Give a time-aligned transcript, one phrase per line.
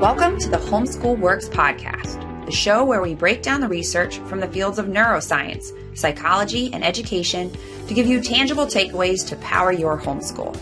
[0.00, 4.40] Welcome to the Homeschool Works podcast, the show where we break down the research from
[4.40, 7.54] the fields of neuroscience, psychology, and education
[7.86, 10.58] to give you tangible takeaways to power your homeschool.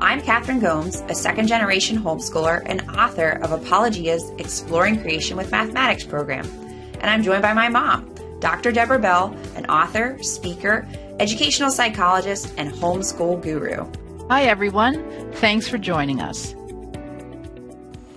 [0.00, 6.02] I'm Katherine Gomes, a second generation homeschooler and author of Apologia's Exploring Creation with Mathematics
[6.02, 6.44] program.
[6.94, 8.72] And I'm joined by my mom, Dr.
[8.72, 10.84] Deborah Bell, an author, speaker,
[11.20, 13.86] educational psychologist, and homeschool guru.
[14.28, 15.30] Hi, everyone.
[15.34, 16.56] Thanks for joining us.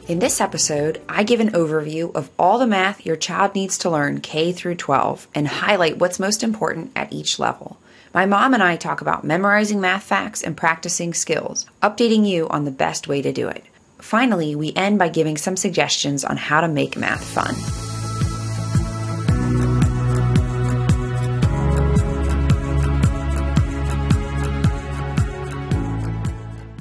[0.05, 3.89] In this episode, I give an overview of all the math your child needs to
[3.89, 7.77] learn K through 12 and highlight what's most important at each level.
[8.13, 12.65] My mom and I talk about memorizing math facts and practicing skills, updating you on
[12.65, 13.63] the best way to do it.
[13.97, 17.55] Finally, we end by giving some suggestions on how to make math fun.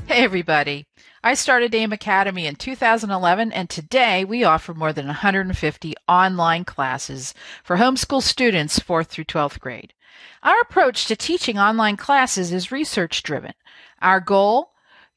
[0.09, 0.87] Hey, everybody.
[1.25, 7.33] I started AIM Academy in 2011, and today we offer more than 150 online classes
[7.63, 9.95] for homeschool students 4th through 12th grade.
[10.43, 13.53] Our approach to teaching online classes is research driven.
[14.01, 14.73] Our goal?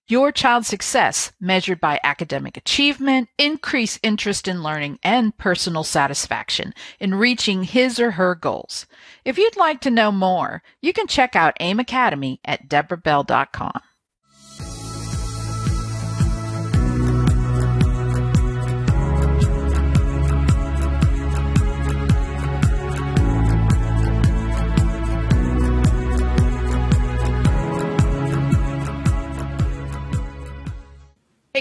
[0.08, 7.16] Your child's success measured by academic achievement, increased interest in learning, and personal satisfaction in
[7.16, 8.86] reaching his or her goals.
[9.24, 13.82] If you'd like to know more, you can check out AIM Academy at deborahbell.com.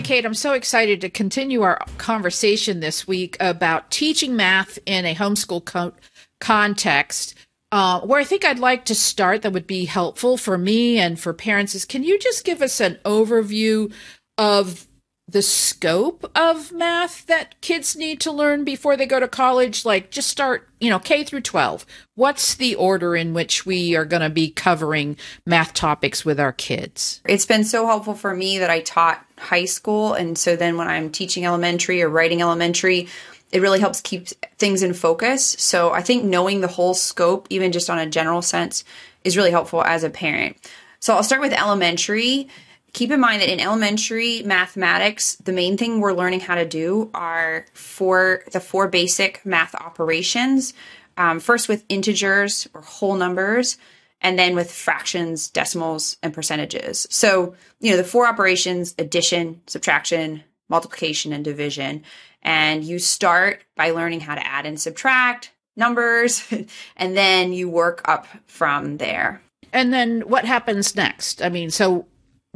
[0.04, 5.14] Kate, I'm so excited to continue our conversation this week about teaching math in a
[5.14, 5.94] homeschool co-
[6.40, 7.34] context.
[7.72, 11.18] Uh, where I think I'd like to start that would be helpful for me and
[11.18, 13.92] for parents is can you just give us an overview
[14.36, 14.86] of
[15.26, 19.84] the scope of math that kids need to learn before they go to college?
[19.84, 24.04] Like just start you know k through 12 what's the order in which we are
[24.04, 27.22] going to be covering math topics with our kids?
[27.26, 30.86] It's been so helpful for me that i taught high school and so then when
[30.86, 33.08] i'm teaching elementary or writing elementary
[33.50, 34.26] it really helps keep
[34.58, 35.56] things in focus.
[35.58, 38.84] So i think knowing the whole scope even just on a general sense
[39.24, 40.58] is really helpful as a parent.
[41.00, 42.48] So i'll start with elementary
[42.94, 47.10] keep in mind that in elementary mathematics, the main thing we're learning how to do
[47.12, 50.72] are for the four basic math operations.
[51.16, 53.76] Um, first with integers or whole numbers,
[54.20, 57.06] and then with fractions, decimals, and percentages.
[57.10, 62.02] So you know the four operations: addition, subtraction, multiplication, and division.
[62.42, 66.42] And you start by learning how to add and subtract numbers,
[66.96, 69.40] and then you work up from there.
[69.72, 71.42] And then what happens next?
[71.42, 72.06] I mean, so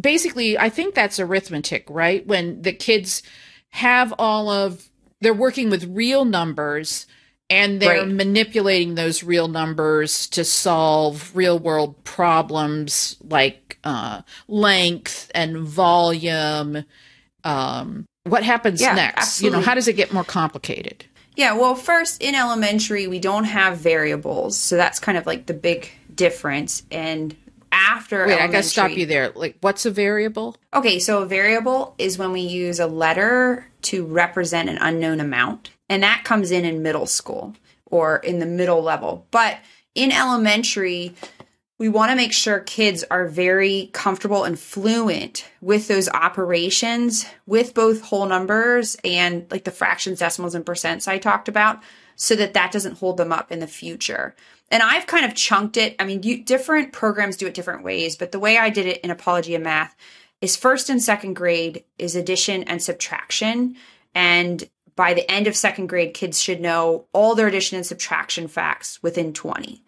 [0.00, 2.26] basically, I think that's arithmetic, right?
[2.26, 3.22] When the kids
[3.70, 4.88] have all of,
[5.20, 7.06] they're working with real numbers
[7.50, 8.08] and they're right.
[8.08, 16.84] manipulating those real numbers to solve real world problems like uh, length and volume.
[17.44, 19.22] Um, what happens yeah, next?
[19.22, 19.56] Absolutely.
[19.56, 21.06] You know, how does it get more complicated?
[21.36, 24.58] Yeah, well, first in elementary, we don't have variables.
[24.58, 26.82] So that's kind of like the big difference.
[26.90, 27.34] And
[27.72, 29.30] after Wait, I gotta stop you there.
[29.30, 30.56] Like, what's a variable?
[30.74, 35.70] Okay, so a variable is when we use a letter to represent an unknown amount,
[35.88, 37.54] and that comes in in middle school
[37.86, 39.26] or in the middle level.
[39.30, 39.58] But
[39.94, 41.14] in elementary,
[41.78, 47.72] we want to make sure kids are very comfortable and fluent with those operations with
[47.72, 51.80] both whole numbers and like the fractions, decimals, and percents I talked about
[52.16, 54.34] so that that doesn't hold them up in the future
[54.70, 55.96] and I've kind of chunked it.
[55.98, 59.00] I mean, you, different programs do it different ways, but the way I did it
[59.00, 59.96] in Apologia Math
[60.40, 63.76] is first and second grade is addition and subtraction.
[64.14, 68.48] And by the end of second grade, kids should know all their addition and subtraction
[68.48, 69.82] facts within 20.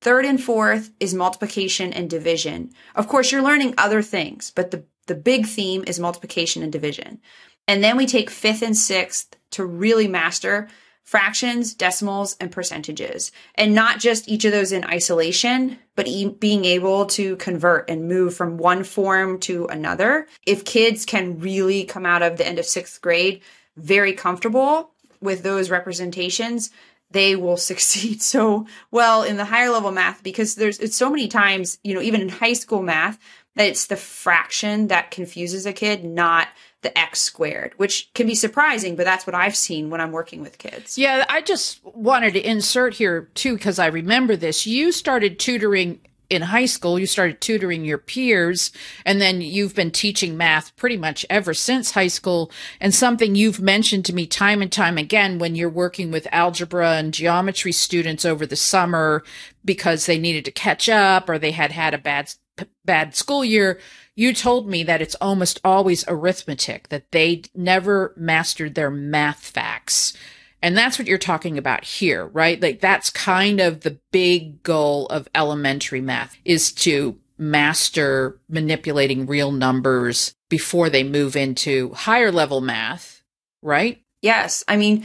[0.00, 2.70] Third and fourth is multiplication and division.
[2.94, 7.20] Of course, you're learning other things, but the, the big theme is multiplication and division.
[7.68, 10.68] And then we take fifth and sixth to really master
[11.04, 13.32] fractions, decimals, and percentages.
[13.54, 18.08] And not just each of those in isolation, but e- being able to convert and
[18.08, 20.26] move from one form to another.
[20.46, 23.42] If kids can really come out of the end of sixth grade
[23.76, 24.90] very comfortable
[25.20, 26.70] with those representations,
[27.10, 31.28] they will succeed so well in the higher level math because there's it's so many
[31.28, 33.18] times, you know, even in high school math,
[33.54, 36.48] that it's the fraction that confuses a kid, not
[36.82, 40.42] the x squared, which can be surprising, but that's what I've seen when I'm working
[40.42, 40.98] with kids.
[40.98, 44.66] Yeah, I just wanted to insert here too, because I remember this.
[44.66, 46.00] You started tutoring
[46.32, 48.72] in high school, you started tutoring your peers,
[49.04, 52.50] and then you've been teaching math pretty much ever since high school.
[52.80, 56.92] And something you've mentioned to me time and time again when you're working with algebra
[56.92, 59.22] and geometry students over the summer
[59.64, 62.32] because they needed to catch up or they had had a bad
[62.84, 63.78] bad school year,
[64.14, 70.12] you told me that it's almost always arithmetic, that they never mastered their math facts.
[70.60, 72.60] And that's what you're talking about here, right?
[72.60, 79.50] Like that's kind of the big goal of elementary math is to master manipulating real
[79.50, 83.24] numbers before they move into higher level math,
[83.62, 84.02] right?
[84.20, 84.62] Yes.
[84.68, 85.04] I mean,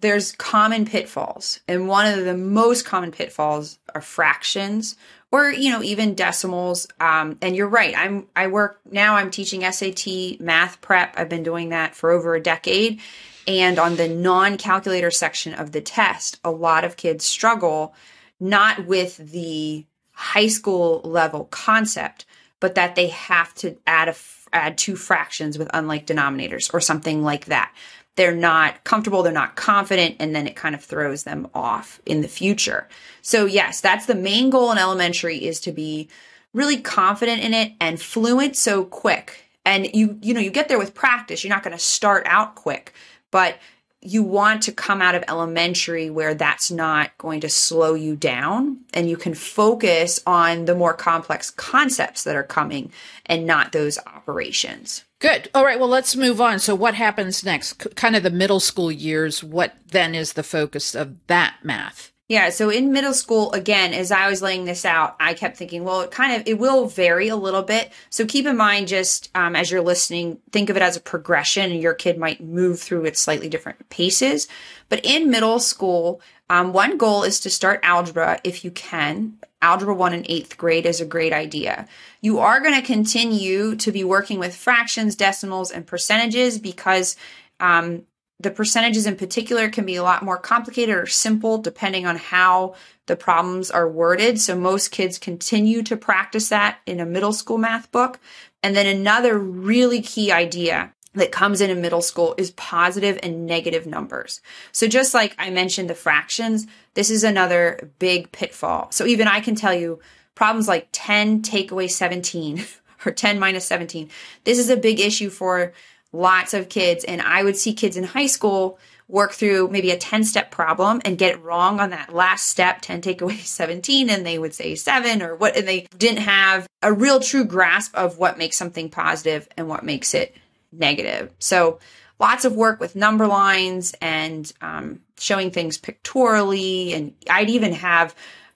[0.00, 4.96] there's common pitfalls, and one of the most common pitfalls are fractions
[5.32, 6.86] or you know even decimals.
[7.00, 7.96] Um, and you're right.
[7.96, 10.06] I'm i work now i'm teaching sat
[10.38, 11.14] math prep.
[11.16, 13.00] I've been doing that for over a decade.
[13.48, 17.94] And on the non-calculator section of the test a lot of kids struggle
[18.38, 22.26] not with the high school level concept
[22.60, 24.14] but that they have to add a
[24.52, 27.74] add two fractions with unlike denominators or something like that
[28.16, 32.20] they're not comfortable, they're not confident, and then it kind of throws them off in
[32.20, 32.88] the future.
[33.22, 36.08] So, yes, that's the main goal in elementary is to be
[36.52, 39.48] really confident in it and fluent so quick.
[39.64, 41.42] And you, you know, you get there with practice.
[41.42, 42.92] You're not going to start out quick,
[43.30, 43.56] but
[44.02, 48.78] you want to come out of elementary where that's not going to slow you down
[48.92, 52.90] and you can focus on the more complex concepts that are coming
[53.26, 55.04] and not those operations.
[55.22, 55.48] Good.
[55.54, 55.78] All right.
[55.78, 56.58] Well, let's move on.
[56.58, 57.80] So, what happens next?
[57.80, 59.44] C- kind of the middle school years.
[59.44, 62.12] What then is the focus of that math?
[62.28, 62.50] Yeah.
[62.50, 66.00] So in middle school, again, as I was laying this out, I kept thinking, well,
[66.00, 67.92] it kind of, it will vary a little bit.
[68.10, 71.70] So keep in mind, just um, as you're listening, think of it as a progression
[71.70, 74.48] and your kid might move through at slightly different paces.
[74.88, 79.38] But in middle school, um, one goal is to start algebra if you can.
[79.62, 81.86] Algebra 1 in eighth grade is a great idea.
[82.20, 87.16] You are going to continue to be working with fractions, decimals, and percentages because
[87.60, 88.02] um,
[88.40, 92.74] the percentages in particular can be a lot more complicated or simple depending on how
[93.06, 94.40] the problems are worded.
[94.40, 98.18] So most kids continue to practice that in a middle school math book.
[98.62, 103.46] And then another really key idea that comes in in middle school is positive and
[103.46, 104.40] negative numbers.
[104.72, 108.90] So just like I mentioned the fractions, this is another big pitfall.
[108.90, 110.00] So even I can tell you
[110.34, 112.64] problems like 10 take away 17
[113.06, 114.10] or 10 minus 17.
[114.44, 115.72] This is a big issue for
[116.12, 117.04] lots of kids.
[117.04, 118.78] And I would see kids in high school
[119.08, 122.80] work through maybe a 10 step problem and get it wrong on that last step
[122.80, 126.66] 10 take away 17 and they would say 7 or what and they didn't have
[126.82, 130.34] a real true grasp of what makes something positive and what makes it
[130.72, 131.78] negative so
[132.22, 138.14] lots of work with number lines and um, showing things pictorially and i'd even have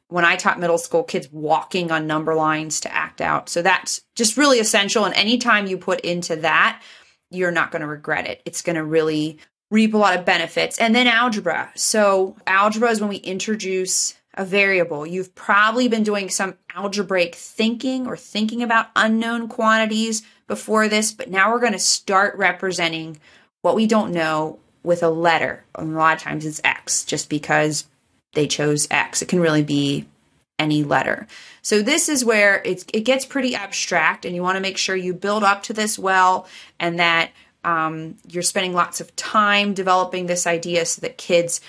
[0.08, 3.48] when I taught middle school kids walking on number lines to act out.
[3.48, 5.04] So that's just really essential.
[5.04, 6.82] And anytime you put into that,
[7.30, 8.40] you're not going to regret it.
[8.44, 9.38] It's going to really
[9.70, 10.78] reap a lot of benefits.
[10.78, 11.72] And then algebra.
[11.74, 15.06] So, algebra is when we introduce a variable.
[15.06, 21.30] You've probably been doing some algebraic thinking or thinking about unknown quantities before this, but
[21.30, 23.18] now we're going to start representing
[23.62, 25.64] what we don't know with a letter.
[25.74, 27.86] A lot of times it's X just because
[28.34, 29.22] they chose X.
[29.22, 30.06] It can really be
[30.58, 31.26] any letter.
[31.62, 35.12] So this is where it gets pretty abstract, and you want to make sure you
[35.12, 36.46] build up to this well,
[36.78, 37.30] and that
[37.64, 41.60] um, you're spending lots of time developing this idea so that kids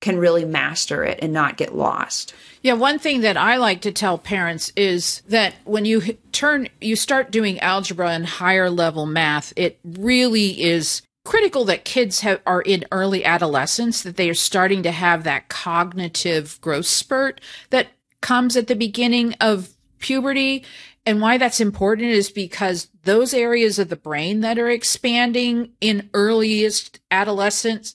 [0.00, 2.34] can really master it and not get lost.
[2.62, 6.96] Yeah, one thing that I like to tell parents is that when you turn you
[6.96, 12.62] start doing algebra and higher level math, it really is critical that kids have, are
[12.62, 17.40] in early adolescence that they are starting to have that cognitive growth spurt
[17.70, 17.88] that
[18.20, 20.64] comes at the beginning of puberty.
[21.06, 26.08] And why that's important is because those areas of the brain that are expanding in
[26.14, 27.94] earliest adolescence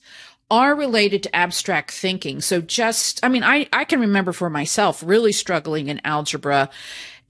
[0.50, 2.40] are related to abstract thinking.
[2.40, 6.70] So just, I mean, I, I can remember for myself really struggling in algebra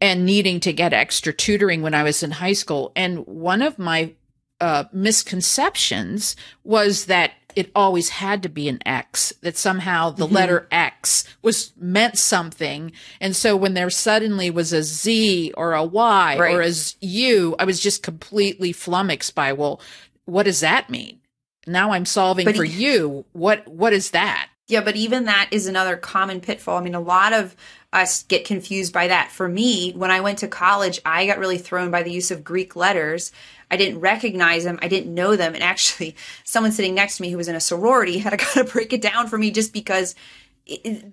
[0.00, 2.92] and needing to get extra tutoring when I was in high school.
[2.97, 4.14] And one of my
[4.61, 10.35] uh, misconceptions was that it always had to be an X, that somehow the mm-hmm.
[10.35, 12.93] letter X was meant something.
[13.21, 16.55] And so when there suddenly was a Z or a Y right.
[16.55, 19.81] or a U, I was just completely flummoxed by, well,
[20.26, 21.21] what does that mean?
[21.67, 23.25] Now I'm solving but for he- you.
[23.33, 24.49] What, what is that?
[24.69, 26.79] Yeah, but even that is another common pitfall.
[26.79, 27.57] I mean, a lot of
[27.92, 29.30] us get confused by that.
[29.30, 32.44] For me, when I went to college, I got really thrown by the use of
[32.44, 33.32] Greek letters.
[33.70, 34.78] I didn't recognize them.
[34.80, 35.54] I didn't know them.
[35.54, 38.66] And actually, someone sitting next to me who was in a sorority had to kind
[38.66, 40.14] of break it down for me just because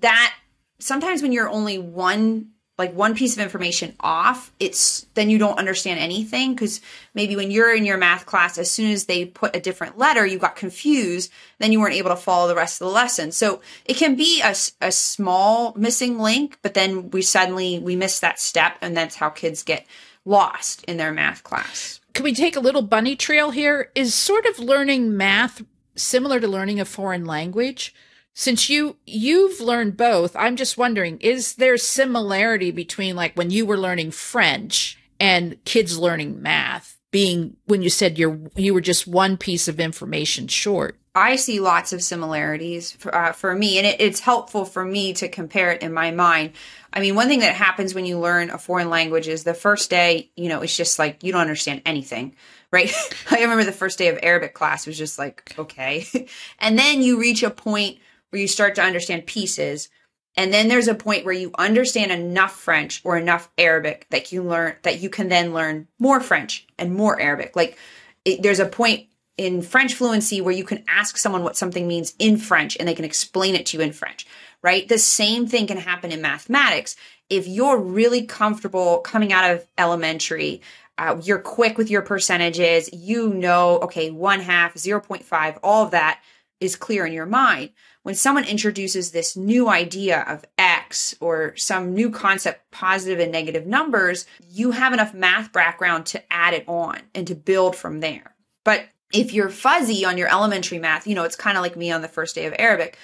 [0.02, 0.34] that
[0.80, 5.58] sometimes when you're only one like one piece of information off, it's then you don't
[5.58, 6.80] understand anything because
[7.16, 10.26] maybe when you're in your math class, as soon as they put a different letter,
[10.26, 13.32] you got confused, then you weren't able to follow the rest of the lesson.
[13.32, 18.20] So it can be a, a small missing link, but then we suddenly we miss
[18.20, 19.86] that step, and that's how kids get
[20.24, 22.00] lost in their math class.
[22.14, 23.92] Can we take a little bunny trail here?
[23.96, 25.64] Is sort of learning math
[25.96, 27.94] similar to learning a foreign language?
[28.40, 33.66] Since you you've learned both i'm just wondering is there similarity between like when you
[33.66, 39.08] were learning french and kids learning math being when you said you're you were just
[39.08, 41.00] one piece of information short?
[41.16, 45.14] I see lots of similarities for, uh, for me and it, it's helpful for me
[45.14, 46.52] to compare it in my mind.
[46.94, 49.90] I mean one thing that happens when you learn a foreign language is the first
[49.90, 52.36] day you know it's just like you don't understand anything
[52.72, 52.94] right?
[53.32, 56.06] I remember the first day of arabic class was just like okay.
[56.60, 59.90] And then you reach a point where you start to understand pieces.
[60.36, 64.44] And then there's a point where you understand enough French or enough Arabic that you
[64.44, 67.56] learn that you can then learn more French and more Arabic.
[67.56, 67.78] Like
[68.24, 69.08] it, there's a point
[69.38, 72.96] in French fluency where you can ask someone what something means in French and they
[72.96, 74.26] can explain it to you in French,
[74.62, 74.88] right?
[74.88, 76.96] The same thing can happen in mathematics.
[77.30, 80.62] If you're really comfortable coming out of elementary,
[80.98, 86.22] uh, you're quick with your percentages, you know, okay, one half, 0.5, all of that
[86.60, 87.70] is clear in your mind
[88.08, 93.68] when someone introduces this new idea of X or some new concept, positive and negative
[93.68, 98.34] numbers, you have enough math background to add it on and to build from there.
[98.64, 101.92] But if you're fuzzy on your elementary math, you know, it's kind of like me
[101.92, 102.98] on the first day of Arabic.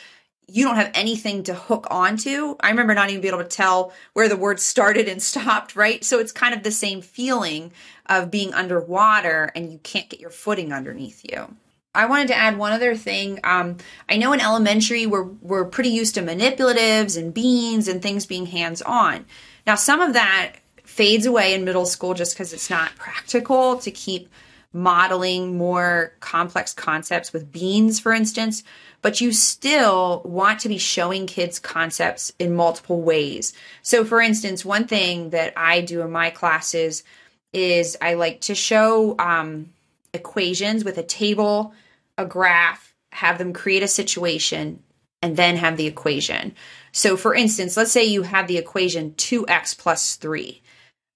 [0.48, 2.56] You don't have anything to hook onto.
[2.62, 6.02] I remember not even being able to tell where the word started and stopped, right?
[6.06, 7.74] So it's kind of the same feeling
[8.06, 11.58] of being underwater and you can't get your footing underneath you.
[11.96, 13.40] I wanted to add one other thing.
[13.44, 13.78] Um,
[14.10, 18.48] I know in elementary we're we're pretty used to manipulatives and beans and things being
[18.48, 19.26] hands on.
[19.68, 23.92] Now some of that fades away in middle school just because it's not practical to
[23.92, 24.30] keep
[24.74, 28.64] modeling more complex concepts with beans, for instance.
[29.04, 33.54] But you still want to be showing kids concepts in multiple ways.
[33.84, 37.04] So, for instance, one thing that I do in my classes
[37.52, 39.70] is I like to show um,
[40.14, 41.74] equations with a table
[42.18, 44.84] a graph, have them create a situation,
[45.22, 46.54] and then have the equation.
[46.92, 50.62] So, for instance, let's say you have the equation 2x plus 3,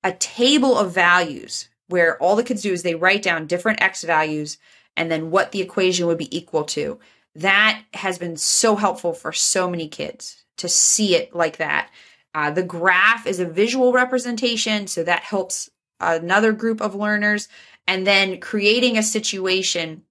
[0.04, 4.04] a table of values where all the kids do is they write down different x
[4.04, 4.58] values
[4.96, 7.00] and then what the equation would be equal to.
[7.36, 11.90] That has been so helpful for so many kids to see it like that.
[12.34, 17.48] Uh, the graph is a visual representation, so that helps another group of learners.
[17.88, 20.04] And then creating a situation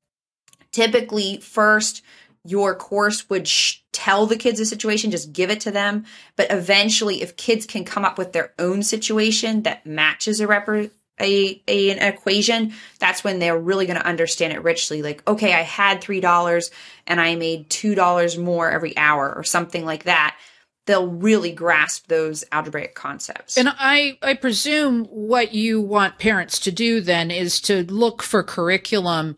[0.77, 2.03] typically first
[2.45, 6.05] your course would sh- tell the kids a situation, just give it to them.
[6.37, 10.69] But eventually, if kids can come up with their own situation that matches a, rep-
[10.69, 10.93] a,
[11.67, 15.03] a an equation, that's when they're really going to understand it richly.
[15.03, 16.71] Like, okay, I had three dollars
[17.07, 20.37] and I made two dollars more every hour, or something like that.
[20.87, 23.59] They'll really grasp those algebraic concepts.
[23.59, 28.45] And I, I presume what you want parents to do then is to look for
[28.45, 29.37] curriculum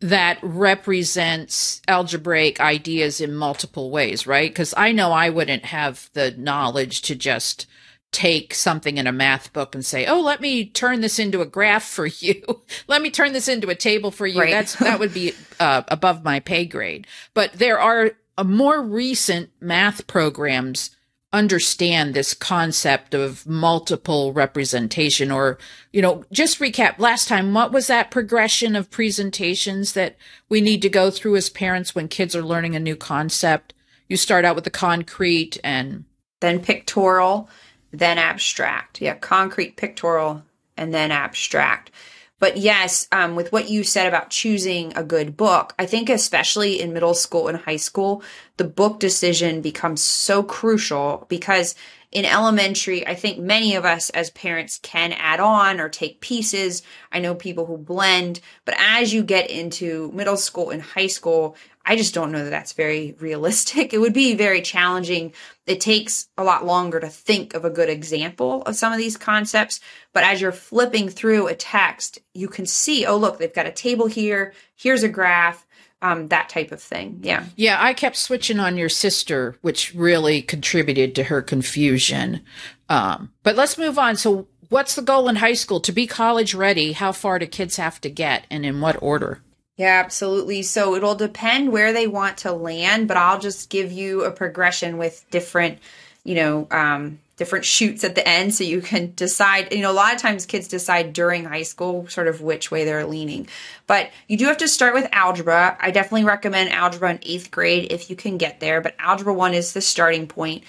[0.00, 4.50] that represents algebraic ideas in multiple ways, right?
[4.50, 7.66] Because I know I wouldn't have the knowledge to just
[8.10, 11.46] take something in a math book and say, "Oh, let me turn this into a
[11.46, 12.42] graph for you.
[12.86, 14.50] let me turn this into a table for you." Right.
[14.50, 17.06] That's that would be uh, above my pay grade.
[17.34, 20.90] But there are uh, more recent math programs
[21.32, 25.58] understand this concept of multiple representation or
[25.92, 30.16] you know just recap last time what was that progression of presentations that
[30.48, 33.74] we need to go through as parents when kids are learning a new concept?
[34.08, 36.04] You start out with the concrete and
[36.40, 37.48] then pictorial
[37.92, 39.00] then abstract.
[39.00, 40.42] Yeah concrete pictorial
[40.78, 41.90] and then abstract
[42.38, 46.80] but yes, um, with what you said about choosing a good book, I think especially
[46.80, 48.22] in middle school and high school,
[48.56, 51.74] the book decision becomes so crucial because
[52.10, 56.82] in elementary, I think many of us as parents can add on or take pieces.
[57.12, 61.54] I know people who blend, but as you get into middle school and high school,
[61.88, 63.92] I just don't know that that's very realistic.
[63.92, 65.32] It would be very challenging.
[65.66, 69.16] It takes a lot longer to think of a good example of some of these
[69.16, 69.80] concepts.
[70.12, 73.72] But as you're flipping through a text, you can see, oh, look, they've got a
[73.72, 74.52] table here.
[74.76, 75.64] Here's a graph.
[76.00, 77.18] Um, that type of thing.
[77.24, 77.46] Yeah.
[77.56, 77.76] Yeah.
[77.80, 82.42] I kept switching on your sister, which really contributed to her confusion.
[82.88, 84.14] Um, but let's move on.
[84.14, 85.80] So, what's the goal in high school?
[85.80, 89.42] To be college ready, how far do kids have to get and in what order?
[89.78, 90.62] Yeah, absolutely.
[90.64, 94.98] So it'll depend where they want to land, but I'll just give you a progression
[94.98, 95.78] with different,
[96.24, 99.94] you know, um, different shoots at the end so you can decide you know a
[99.94, 103.46] lot of times kids decide during high school sort of which way they're leaning.
[103.86, 105.78] But you do have to start with algebra.
[105.80, 109.54] I definitely recommend algebra in eighth grade if you can get there but algebra 1
[109.54, 110.64] is the starting point.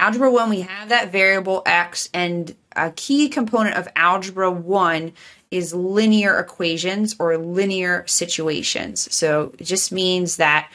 [0.00, 5.12] Algebra 1 we have that variable x and a key component of algebra 1
[5.50, 9.12] is linear equations or linear situations.
[9.14, 10.70] So it just means that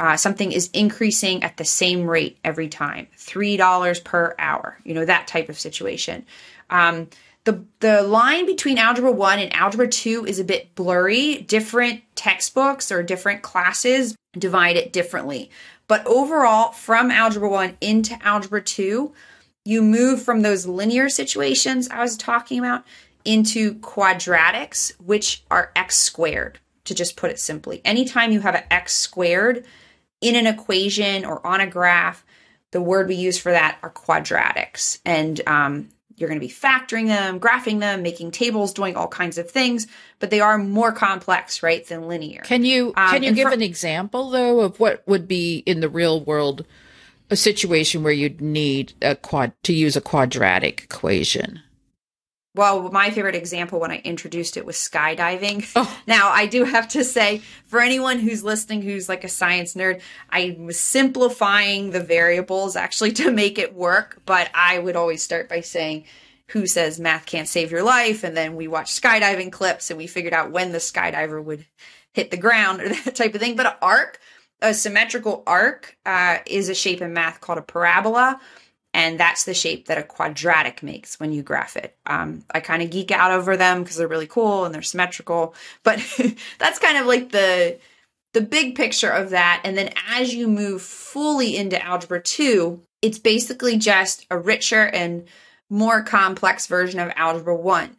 [0.00, 5.04] uh, something is increasing at the same rate every time $3 per hour you know
[5.04, 6.24] that type of situation.
[6.70, 7.08] Um,
[7.44, 11.38] the, the line between algebra 1 and algebra 2 is a bit blurry.
[11.38, 15.50] Different textbooks or different classes divide it differently.
[15.86, 19.12] But overall from algebra 1 into algebra 2
[19.64, 22.84] you move from those linear situations i was talking about
[23.24, 28.64] into quadratics which are x squared to just put it simply anytime you have an
[28.70, 29.64] x squared
[30.20, 32.24] in an equation or on a graph,
[32.70, 34.98] the word we use for that are quadratics.
[35.04, 39.38] And um, you're going to be factoring them, graphing them, making tables, doing all kinds
[39.38, 39.86] of things,
[40.18, 42.42] but they are more complex, right, than linear.
[42.42, 45.88] Can you um, can you give an example though of what would be in the
[45.88, 46.66] real world
[47.30, 51.60] a situation where you'd need a quad to use a quadratic equation?
[52.58, 55.64] Well, my favorite example when I introduced it was skydiving.
[55.76, 55.94] Oh.
[56.08, 60.00] Now, I do have to say, for anyone who's listening who's like a science nerd,
[60.28, 65.48] I was simplifying the variables actually to make it work, but I would always start
[65.48, 66.04] by saying,
[66.48, 68.24] who says math can't save your life?
[68.24, 71.64] And then we watched skydiving clips and we figured out when the skydiver would
[72.12, 73.54] hit the ground or that type of thing.
[73.54, 74.18] But an arc,
[74.60, 78.40] a symmetrical arc, uh, is a shape in math called a parabola
[78.98, 81.96] and that's the shape that a quadratic makes when you graph it.
[82.04, 85.54] Um, I kind of geek out over them because they're really cool and they're symmetrical,
[85.84, 86.00] but
[86.58, 87.78] that's kind of like the
[88.34, 89.62] the big picture of that.
[89.64, 95.28] And then as you move fully into algebra two, it's basically just a richer and
[95.70, 97.96] more complex version of algebra one.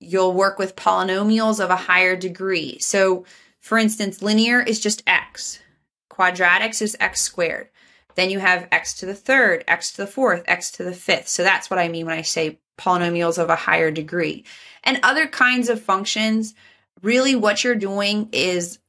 [0.00, 2.78] You'll work with polynomials of a higher degree.
[2.78, 3.26] So,
[3.60, 5.60] for instance, linear is just x,
[6.10, 7.68] quadratics is x squared.
[8.18, 11.28] Then you have x to the third, x to the fourth, x to the fifth.
[11.28, 14.44] So that's what I mean when I say polynomials of a higher degree.
[14.82, 16.52] And other kinds of functions,
[17.00, 18.80] really what you're doing is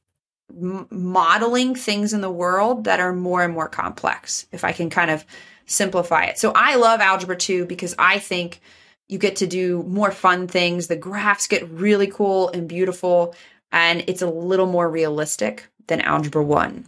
[0.50, 4.90] m- modeling things in the world that are more and more complex, if I can
[4.90, 5.24] kind of
[5.64, 6.36] simplify it.
[6.36, 8.60] So I love Algebra 2 because I think
[9.08, 10.88] you get to do more fun things.
[10.88, 13.36] The graphs get really cool and beautiful,
[13.70, 16.84] and it's a little more realistic than Algebra 1.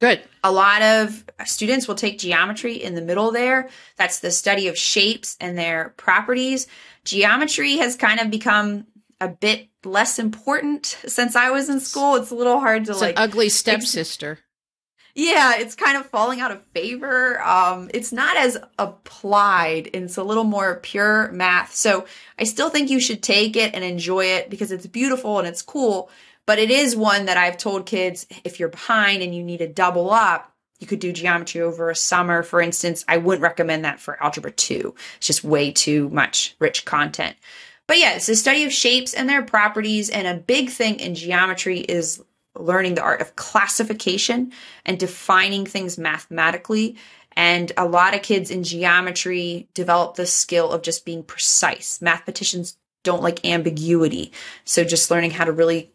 [0.00, 0.22] Good.
[0.42, 3.68] A lot of students will take geometry in the middle there.
[3.96, 6.66] That's the study of shapes and their properties.
[7.04, 8.86] Geometry has kind of become
[9.20, 12.16] a bit less important since I was in school.
[12.16, 14.38] It's a little hard to it's like an ugly stepsister.
[15.14, 17.42] Yeah, it's kind of falling out of favor.
[17.42, 19.90] Um, it's not as applied.
[19.92, 21.74] And it's a little more pure math.
[21.74, 22.06] So
[22.38, 25.62] I still think you should take it and enjoy it because it's beautiful and it's
[25.62, 26.10] cool.
[26.46, 29.68] But it is one that I've told kids if you're behind and you need to
[29.68, 33.04] double up, you could do geometry over a summer, for instance.
[33.06, 34.94] I wouldn't recommend that for Algebra 2.
[35.18, 37.36] It's just way too much rich content.
[37.86, 40.10] But yeah, it's a study of shapes and their properties.
[40.10, 42.22] And a big thing in geometry is
[42.58, 44.52] learning the art of classification
[44.86, 46.96] and defining things mathematically.
[47.36, 52.00] And a lot of kids in geometry develop the skill of just being precise.
[52.00, 54.32] Mathematicians don't like ambiguity.
[54.64, 55.92] So just learning how to really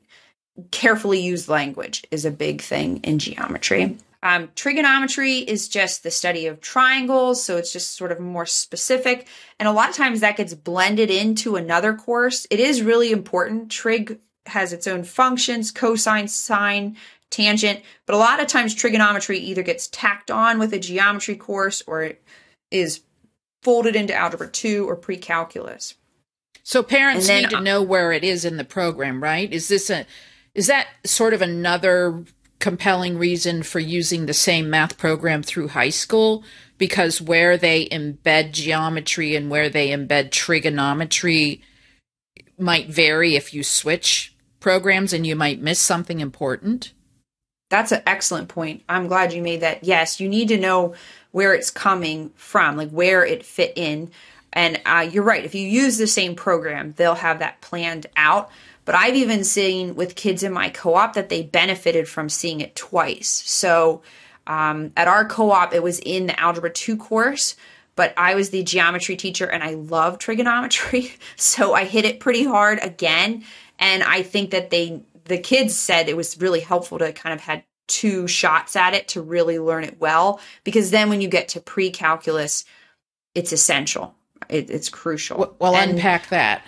[0.71, 3.97] carefully used language is a big thing in geometry.
[4.23, 9.27] Um, trigonometry is just the study of triangles, so it's just sort of more specific.
[9.59, 12.47] And a lot of times that gets blended into another course.
[12.49, 13.69] It is really important.
[13.69, 16.97] Trig has its own functions cosine, sine,
[17.29, 21.83] tangent, but a lot of times trigonometry either gets tacked on with a geometry course
[21.85, 22.23] or it
[22.71, 23.01] is
[23.61, 25.95] folded into algebra 2 or pre calculus.
[26.63, 29.51] So parents then, need to know where it is in the program, right?
[29.51, 30.07] Is this a
[30.55, 32.23] is that sort of another
[32.59, 36.43] compelling reason for using the same math program through high school?
[36.77, 41.61] Because where they embed geometry and where they embed trigonometry
[42.57, 46.93] might vary if you switch programs and you might miss something important?
[47.69, 48.83] That's an excellent point.
[48.87, 49.83] I'm glad you made that.
[49.83, 50.95] Yes, you need to know
[51.31, 54.11] where it's coming from, like where it fit in.
[54.53, 55.43] And uh, you're right.
[55.43, 58.49] If you use the same program, they'll have that planned out.
[58.86, 62.62] But I've even seen with kids in my co op that they benefited from seeing
[62.62, 63.43] it twice.
[63.45, 64.04] So
[64.48, 67.56] um, at our co op, it was in the Algebra 2 course,
[67.95, 71.12] but I was the geometry teacher and I love trigonometry.
[71.38, 73.43] So I hit it pretty hard again.
[73.78, 77.41] And I think that they, the kids said it was really helpful to kind of
[77.41, 80.39] had two shots at it to really learn it well.
[80.63, 82.65] Because then when you get to pre calculus,
[83.34, 84.15] it's essential.
[84.50, 85.56] It, it's crucial.
[85.60, 86.63] Well, and, unpack that.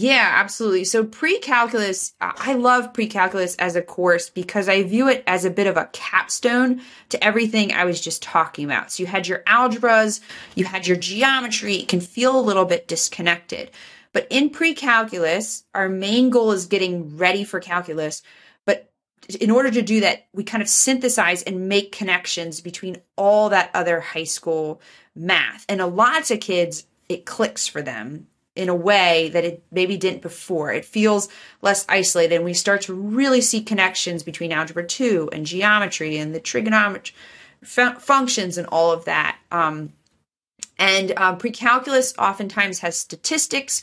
[0.00, 0.84] Yeah, absolutely.
[0.84, 5.50] So pre-calculus, uh, I love pre-calculus as a course because I view it as a
[5.50, 8.92] bit of a capstone to everything I was just talking about.
[8.92, 10.20] So you had your algebras,
[10.54, 13.72] you had your geometry, it can feel a little bit disconnected.
[14.12, 18.22] But in pre-calculus, our main goal is getting ready for calculus.
[18.66, 18.92] But
[19.40, 23.72] in order to do that, we kind of synthesize and make connections between all that
[23.74, 24.80] other high school
[25.16, 25.66] math.
[25.68, 29.96] And a lot of kids, it clicks for them in a way that it maybe
[29.96, 30.72] didn't before.
[30.72, 31.28] It feels
[31.62, 36.34] less isolated, and we start to really see connections between algebra 2 and geometry and
[36.34, 37.14] the trigonometry
[37.62, 39.38] functions and all of that.
[39.52, 39.92] Um,
[40.76, 43.82] and um, pre-calculus oftentimes has statistics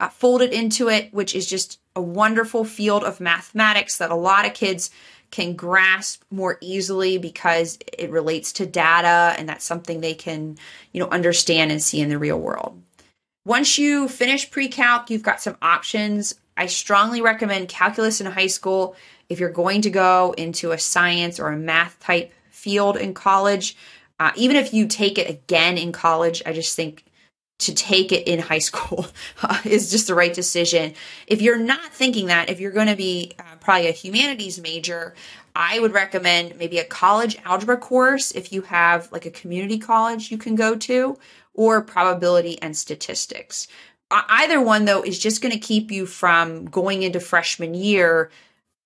[0.00, 4.46] uh, folded into it, which is just a wonderful field of mathematics that a lot
[4.46, 4.90] of kids
[5.30, 10.56] can grasp more easily because it relates to data and that's something they can,
[10.92, 12.80] you know, understand and see in the real world.
[13.46, 16.34] Once you finish pre-calc, you've got some options.
[16.56, 18.96] I strongly recommend calculus in high school
[19.28, 23.76] if you're going to go into a science or a math type field in college.
[24.18, 27.04] Uh, even if you take it again in college, I just think
[27.58, 29.06] to take it in high school
[29.42, 30.94] uh, is just the right decision.
[31.26, 35.14] If you're not thinking that, if you're going to be uh, probably a humanities major,
[35.54, 40.30] I would recommend maybe a college algebra course if you have like a community college
[40.30, 41.18] you can go to,
[41.54, 43.68] or probability and statistics.
[44.10, 48.30] Either one, though, is just going to keep you from going into freshman year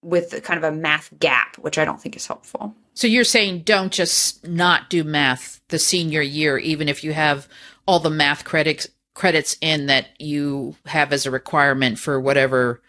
[0.03, 2.75] with kind of a math gap, which I don't think is helpful.
[2.95, 7.49] So you're saying don't just not do math the senior year, even if you have
[7.87, 12.81] all the math credits credits in that you have as a requirement for whatever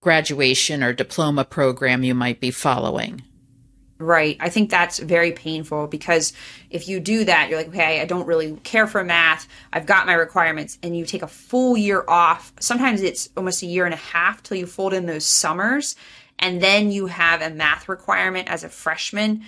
[0.00, 3.20] graduation or diploma program you might be following.
[4.02, 4.36] Right.
[4.40, 6.32] I think that's very painful because
[6.70, 9.46] if you do that, you're like, okay, I don't really care for math.
[9.72, 10.76] I've got my requirements.
[10.82, 12.52] And you take a full year off.
[12.58, 15.94] Sometimes it's almost a year and a half till you fold in those summers.
[16.40, 19.44] And then you have a math requirement as a freshman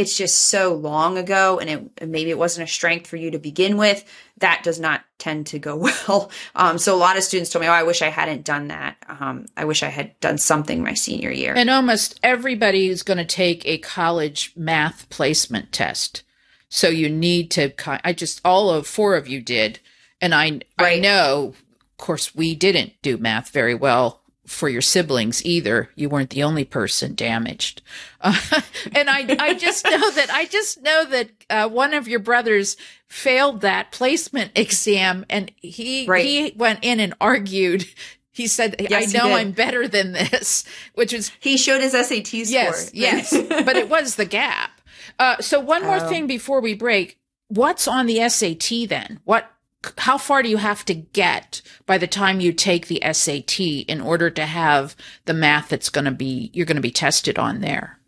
[0.00, 3.38] it's just so long ago and it maybe it wasn't a strength for you to
[3.38, 4.04] begin with
[4.38, 5.76] that does not tend to go
[6.08, 6.30] well.
[6.54, 8.96] Um, so a lot of students told me oh i wish i hadn't done that.
[9.08, 11.54] Um, i wish i had done something my senior year.
[11.54, 16.22] And almost everybody is going to take a college math placement test.
[16.68, 17.72] So you need to
[18.04, 19.80] i just all of four of you did.
[20.20, 20.62] And i right.
[20.80, 24.19] i know of course we didn't do math very well
[24.50, 25.88] for your siblings either.
[25.94, 27.82] You weren't the only person damaged.
[28.20, 28.38] Uh,
[28.92, 32.76] and I, I just know that, I just know that, uh, one of your brothers
[33.06, 36.24] failed that placement exam and he, right.
[36.24, 37.86] he went in and argued.
[38.32, 41.30] He said, yes, I know I'm better than this, which is.
[41.40, 42.44] He showed his SAT score.
[42.44, 43.32] Yes, yes.
[43.48, 44.80] but it was the gap.
[45.18, 46.08] Uh, so one more oh.
[46.08, 47.18] thing before we break.
[47.48, 49.20] What's on the SAT then?
[49.24, 49.50] What
[49.98, 54.00] how far do you have to get by the time you take the SAT in
[54.00, 57.60] order to have the math that's going to be you're going to be tested on
[57.60, 58.00] there?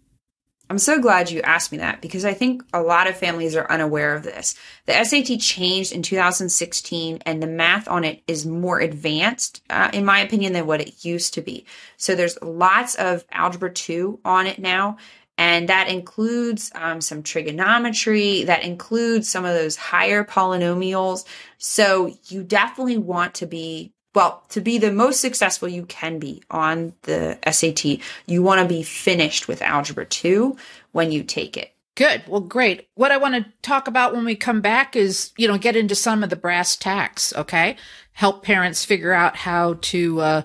[0.73, 3.71] I'm so glad you asked me that because I think a lot of families are
[3.71, 4.55] unaware of this.
[4.87, 10.07] The SAT changed in 2016 and the math on it is more advanced, uh, in
[10.07, 11.67] my opinion, than what it used to be.
[11.99, 14.97] So there's lots of Algebra 2 on it now.
[15.39, 21.25] And that includes um, some trigonometry, that includes some of those higher polynomials.
[21.59, 26.43] So you definitely want to be, well, to be the most successful you can be
[26.51, 30.57] on the SAT, you want to be finished with Algebra 2
[30.93, 31.73] when you take it.
[31.95, 32.23] Good.
[32.27, 32.89] Well, great.
[32.95, 35.95] What I want to talk about when we come back is, you know, get into
[35.95, 37.77] some of the brass tacks, okay?
[38.13, 40.43] Help parents figure out how to, uh,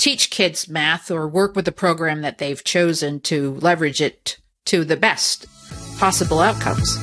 [0.00, 4.82] teach kids math or work with the program that they've chosen to leverage it to
[4.82, 5.46] the best
[5.98, 6.96] possible outcomes.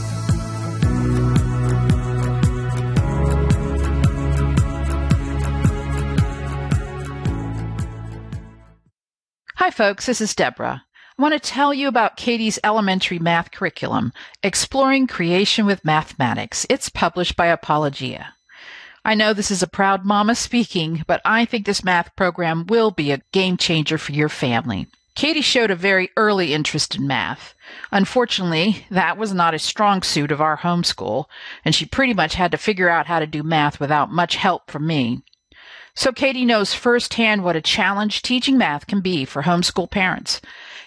[9.55, 10.07] Hi, folks.
[10.07, 10.83] This is Deborah.
[11.17, 16.65] I want to tell you about Katie's elementary math curriculum, Exploring Creation with Mathematics.
[16.69, 18.36] It's published by Apologia.
[19.07, 22.91] I know this is a proud mama speaking, but I think this math program will
[22.91, 24.87] be a game changer for your family.
[25.15, 27.53] Katie showed a very early interest in math.
[27.89, 31.27] Unfortunately, that was not a strong suit of our homeschool,
[31.63, 34.69] and she pretty much had to figure out how to do math without much help
[34.69, 35.21] from me.
[35.95, 40.41] So Katie knows firsthand what a challenge teaching math can be for homeschool parents.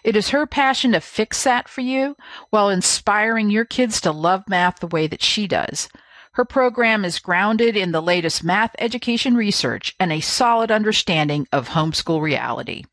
[0.05, 2.17] It is her passion to fix that for you
[2.51, 5.89] while inspiring your kids to love math the way that she does.
[6.33, 11.71] Her program is grounded in the latest math education research and a solid understanding of
[11.71, 12.85] homeschool reality.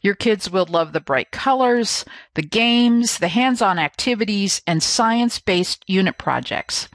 [0.00, 5.40] Your kids will love the bright colors, the games, the hands on activities, and science
[5.40, 6.88] based unit projects.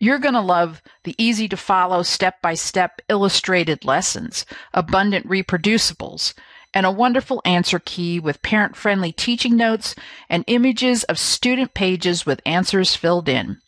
[0.00, 6.32] You're going to love the easy to follow step by step illustrated lessons, abundant reproducibles,
[6.72, 9.94] and a wonderful answer key with parent friendly teaching notes
[10.30, 13.60] and images of student pages with answers filled in.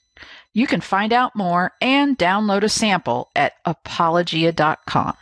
[0.52, 5.16] You can find out more and download a sample at apologia.com.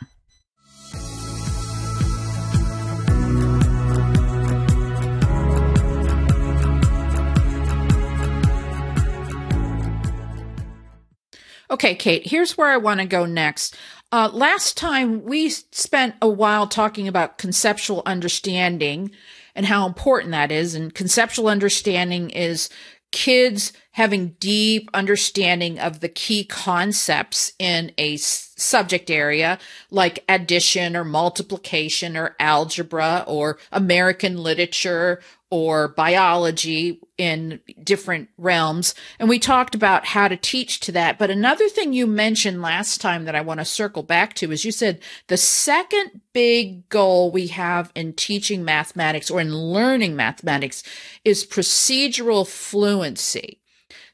[11.71, 13.77] Okay, Kate, here's where I want to go next.
[14.11, 19.11] Uh, last time we spent a while talking about conceptual understanding
[19.53, 20.73] and how important that is.
[20.73, 22.69] And conceptual understanding is
[23.11, 29.57] kids having deep understanding of the key concepts in a subject area
[29.89, 35.21] like addition or multiplication or algebra or American literature
[35.51, 38.93] or biology in different realms.
[39.17, 41.17] And we talked about how to teach to that.
[41.17, 44.63] But another thing you mentioned last time that I want to circle back to is
[44.63, 50.83] you said the second big goal we have in teaching mathematics or in learning mathematics
[51.25, 53.58] is procedural fluency.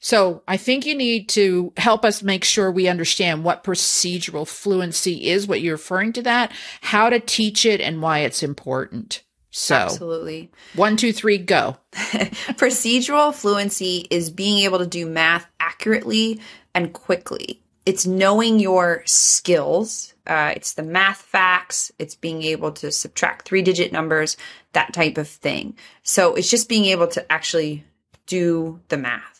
[0.06, 5.30] So I think you need to help us make sure we understand what procedural fluency
[5.30, 9.24] is, what you're referring to that, how to teach it, and why it's important.
[9.50, 10.52] So, absolutely.
[10.76, 11.78] One, two, three, go.
[11.91, 16.39] Procedural fluency is being able to do math accurately
[16.76, 17.63] and quickly.
[17.88, 20.13] It's knowing your skills.
[20.28, 21.91] Uh, it's the math facts.
[21.98, 24.38] It's being able to subtract three digit numbers,
[24.74, 25.76] that type of thing.
[26.04, 27.86] So it's just being able to actually
[28.28, 29.35] do the math.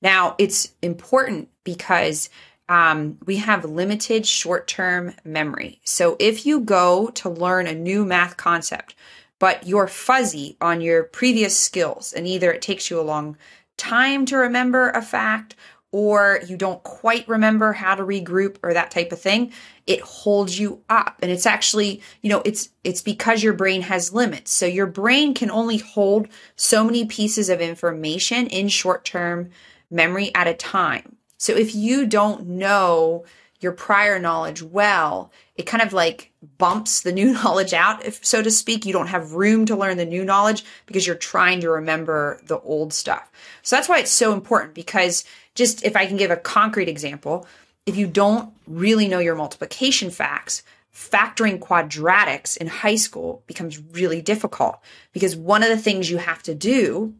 [0.00, 2.30] Now, it's important because
[2.68, 5.80] um, we have limited short term memory.
[5.84, 8.94] So if you go to learn a new math concept,
[9.38, 13.36] but you're fuzzy on your previous skills and either it takes you a long
[13.76, 15.54] time to remember a fact
[15.90, 19.50] or you don't quite remember how to regroup or that type of thing
[19.86, 24.12] it holds you up and it's actually you know it's it's because your brain has
[24.12, 29.48] limits so your brain can only hold so many pieces of information in short term
[29.90, 33.24] memory at a time so if you don't know
[33.60, 38.42] your prior knowledge well, it kind of like bumps the new knowledge out, if so
[38.42, 38.84] to speak.
[38.84, 42.60] You don't have room to learn the new knowledge because you're trying to remember the
[42.60, 43.30] old stuff.
[43.62, 45.24] So that's why it's so important because
[45.54, 47.46] just if I can give a concrete example,
[47.86, 50.62] if you don't really know your multiplication facts,
[50.94, 54.80] factoring quadratics in high school becomes really difficult
[55.12, 57.14] because one of the things you have to do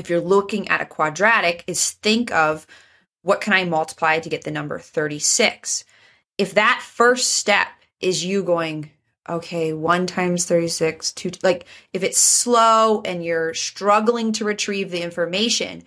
[0.00, 2.66] if you're looking at a quadratic is think of
[3.22, 5.84] what can I multiply to get the number 36?
[6.38, 7.68] If that first step
[8.00, 8.90] is you going,
[9.28, 15.02] okay, one times 36, two, like if it's slow and you're struggling to retrieve the
[15.02, 15.84] information,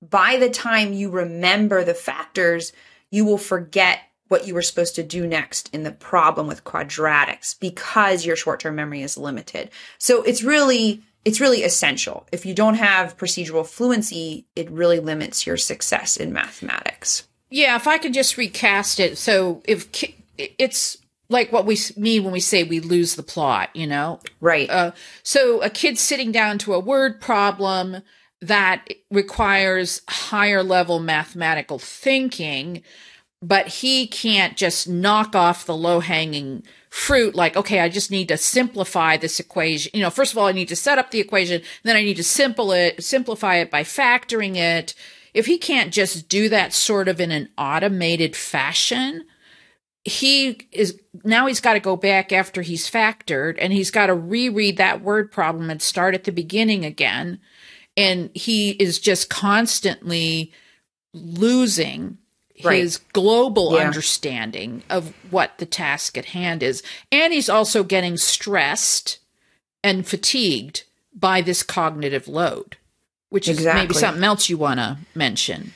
[0.00, 2.72] by the time you remember the factors,
[3.10, 7.58] you will forget what you were supposed to do next in the problem with quadratics
[7.58, 9.70] because your short term memory is limited.
[9.98, 12.24] So it's really it's really essential.
[12.30, 17.26] If you don't have procedural fluency, it really limits your success in mathematics.
[17.50, 19.18] Yeah, if I could just recast it.
[19.18, 19.88] So if
[20.38, 24.20] it's like what we mean when we say we lose the plot, you know?
[24.40, 24.70] Right.
[24.70, 24.92] Uh,
[25.24, 28.02] so a kid sitting down to a word problem
[28.40, 32.82] that requires higher level mathematical thinking,
[33.42, 36.62] but he can't just knock off the low hanging
[36.96, 39.90] fruit like okay i just need to simplify this equation.
[39.92, 42.16] You know first of all i need to set up the equation then i need
[42.16, 44.94] to simple it simplify it by factoring it.
[45.34, 49.26] If he can't just do that sort of in an automated fashion
[50.04, 54.14] he is now he's got to go back after he's factored and he's got to
[54.14, 57.40] reread that word problem and start at the beginning again.
[57.94, 60.50] And he is just constantly
[61.12, 62.18] losing
[62.64, 62.80] right.
[62.80, 63.86] his global yeah.
[63.86, 66.82] understanding of what the task at hand is.
[67.12, 69.18] And he's also getting stressed
[69.82, 72.76] and fatigued by this cognitive load,
[73.30, 75.72] which is maybe something else you want to mention.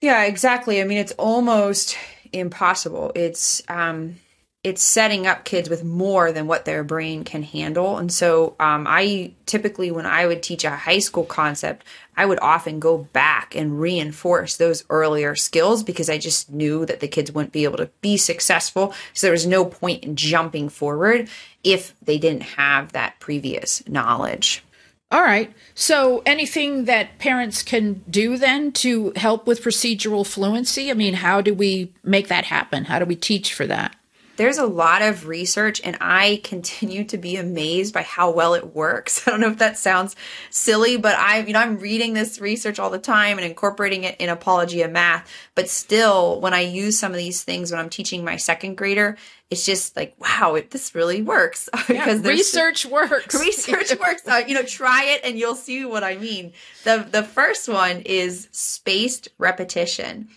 [0.00, 0.80] Yeah, exactly.
[0.80, 1.96] I mean, it's almost
[2.32, 3.12] impossible.
[3.14, 4.16] It's um
[4.64, 7.96] it's setting up kids with more than what their brain can handle.
[7.96, 11.84] And so um, I typically, when I would teach a high school concept,
[12.16, 16.98] I would often go back and reinforce those earlier skills because I just knew that
[16.98, 18.92] the kids wouldn't be able to be successful.
[19.14, 21.28] So there was no point in jumping forward
[21.62, 24.64] if they didn't have that previous knowledge.
[25.10, 25.54] All right.
[25.74, 30.90] So, anything that parents can do then to help with procedural fluency?
[30.90, 32.84] I mean, how do we make that happen?
[32.84, 33.96] How do we teach for that?
[34.38, 38.74] There's a lot of research and I continue to be amazed by how well it
[38.74, 39.22] works.
[39.26, 40.14] I don't know if that sounds
[40.48, 44.16] silly, but I you know I'm reading this research all the time and incorporating it
[44.20, 48.24] in Apologia math, but still when I use some of these things when I'm teaching
[48.24, 49.16] my second grader,
[49.50, 53.34] it's just like wow, it, this really works because yeah, research works.
[53.34, 54.22] Research works.
[54.26, 56.52] Uh, you know, try it and you'll see what I mean.
[56.84, 60.28] The the first one is spaced repetition.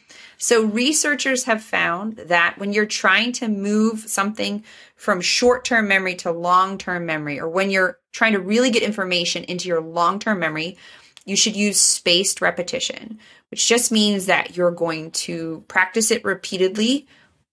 [0.43, 4.63] So researchers have found that when you're trying to move something
[4.95, 9.67] from short-term memory to long-term memory, or when you're trying to really get information into
[9.67, 10.79] your long-term memory,
[11.25, 13.19] you should use spaced repetition,
[13.51, 17.05] which just means that you're going to practice it repeatedly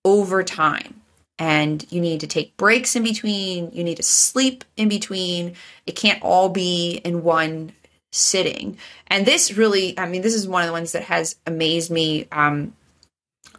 [0.03, 1.03] over time.
[1.39, 5.57] And you need to take breaks in between, you need to sleep in between.
[5.85, 7.73] It can't all be in one
[8.13, 8.79] sitting.
[9.09, 12.27] And this really, I mean, this is one of the ones that has amazed me.
[12.33, 12.73] Um,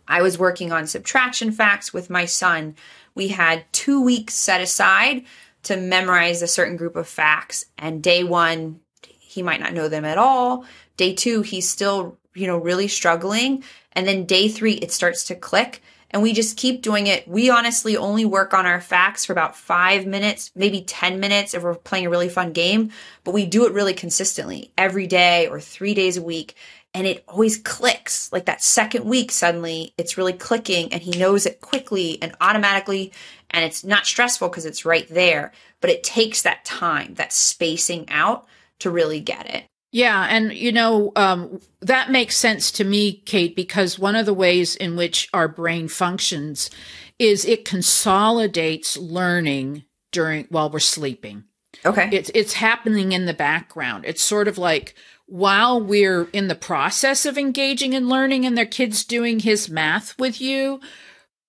[0.09, 2.75] I was working on subtraction facts with my son.
[3.13, 5.23] We had two weeks set aside
[5.63, 7.65] to memorize a certain group of facts.
[7.77, 8.79] And day one,
[9.19, 10.65] he might not know them at all.
[10.97, 13.63] Day two, he's still, you know, really struggling.
[13.93, 15.83] And then day three, it starts to click.
[16.11, 17.27] And we just keep doing it.
[17.27, 21.61] We honestly only work on our facts for about five minutes, maybe 10 minutes if
[21.61, 22.89] we're playing a really fun game,
[23.23, 26.55] but we do it really consistently every day or three days a week
[26.93, 28.31] and it always clicks.
[28.31, 33.11] Like that second week, suddenly it's really clicking and he knows it quickly and automatically.
[33.51, 38.05] And it's not stressful because it's right there, but it takes that time, that spacing
[38.09, 38.47] out
[38.79, 39.65] to really get it.
[39.91, 40.27] Yeah.
[40.29, 44.75] And, you know, um, that makes sense to me, Kate, because one of the ways
[44.75, 46.69] in which our brain functions
[47.17, 51.43] is it consolidates learning during while we're sleeping.
[51.85, 52.09] Okay.
[52.11, 54.03] It's it's happening in the background.
[54.05, 54.95] It's sort of like
[55.29, 60.17] while we're in the process of engaging and learning and their kids doing his math
[60.17, 60.79] with you,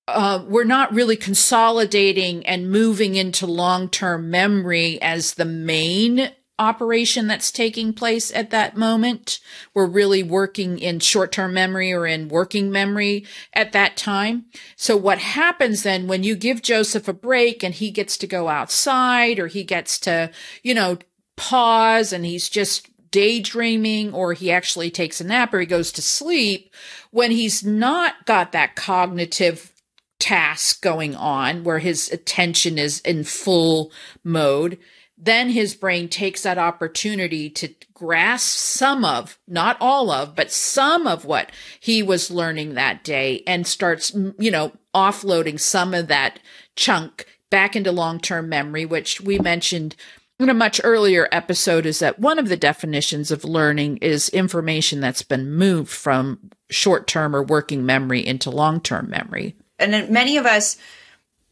[0.07, 7.51] uh, we're not really consolidating and moving into long-term memory as the main operation that's
[7.51, 9.41] taking place at that moment.
[9.73, 14.45] We're really working in short-term memory or in working memory at that time.
[14.77, 18.49] So what happens then when you give Joseph a break and he gets to go
[18.49, 20.31] outside or he gets to,
[20.63, 20.99] you know,
[21.39, 26.03] pause and he's just daydreaming or he actually takes a nap or he goes to
[26.03, 26.73] sleep
[27.11, 29.73] when he's not got that cognitive
[30.19, 33.91] task going on where his attention is in full
[34.23, 34.79] mode
[35.23, 41.07] then his brain takes that opportunity to grasp some of, not all of, but some
[41.07, 46.41] of what he was learning that day and starts, you know, offloading some of that
[46.75, 49.95] chunk back into long term memory, which we mentioned
[50.41, 55.01] in a much earlier episode is that one of the definitions of learning is information
[55.01, 59.55] that's been moved from short term or working memory into long term memory.
[59.79, 60.77] And many of us,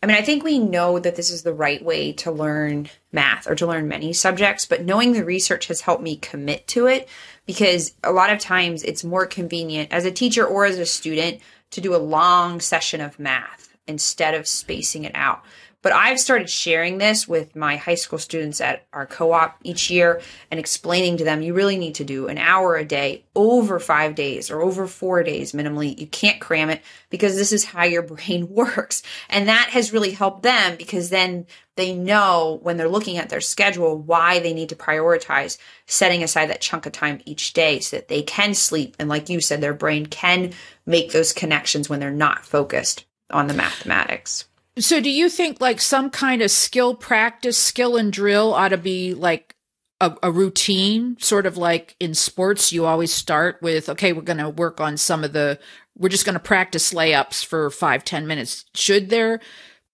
[0.02, 3.46] I mean, I think we know that this is the right way to learn math
[3.46, 7.08] or to learn many subjects, but knowing the research has helped me commit to it
[7.46, 11.40] because a lot of times it's more convenient as a teacher or as a student
[11.70, 15.42] to do a long session of math instead of spacing it out.
[15.80, 19.90] But I've started sharing this with my high school students at our co op each
[19.90, 23.78] year and explaining to them you really need to do an hour a day over
[23.78, 25.96] five days or over four days minimally.
[25.96, 29.04] You can't cram it because this is how your brain works.
[29.28, 33.40] And that has really helped them because then they know when they're looking at their
[33.40, 37.96] schedule why they need to prioritize setting aside that chunk of time each day so
[37.96, 38.96] that they can sleep.
[38.98, 40.54] And like you said, their brain can
[40.86, 44.47] make those connections when they're not focused on the mathematics.
[44.78, 48.78] So do you think like some kind of skill practice, skill and drill ought to
[48.78, 49.56] be like
[50.00, 54.38] a, a, routine, sort of like in sports, you always start with, okay, we're going
[54.38, 55.58] to work on some of the,
[55.96, 58.64] we're just going to practice layups for five, ten minutes.
[58.74, 59.40] Should there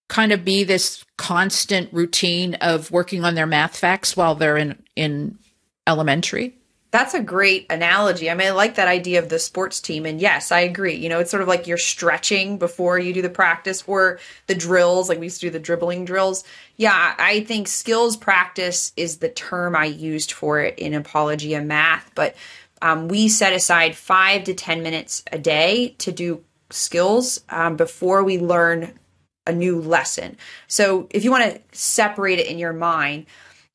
[0.07, 4.83] kind of be this constant routine of working on their math facts while they're in,
[4.95, 5.39] in
[5.87, 6.55] elementary?
[6.95, 8.29] That's a great analogy.
[8.29, 10.05] I mean, I like that idea of the sports team.
[10.05, 10.95] And yes, I agree.
[10.95, 14.55] You know, it's sort of like you're stretching before you do the practice or the
[14.55, 16.45] drills, like we used to do the dribbling drills.
[16.77, 21.67] Yeah, I think skills practice is the term I used for it in apology Apologia
[21.67, 22.09] Math.
[22.15, 22.37] But
[22.81, 28.23] um, we set aside five to 10 minutes a day to do skills um, before
[28.23, 28.97] we learn
[29.45, 30.37] a new lesson.
[30.67, 33.25] So if you want to separate it in your mind,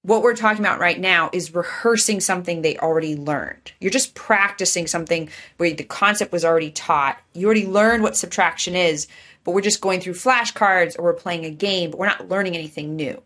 [0.03, 3.73] what we're talking about right now is rehearsing something they already learned.
[3.81, 5.29] You're just practicing something
[5.59, 7.21] where the concept was already taught.
[7.35, 9.09] You already learned what subtraction is,
[9.45, 12.57] but we're just going through flashcards or we're playing a game, but we're not learning
[12.57, 13.23] anything new.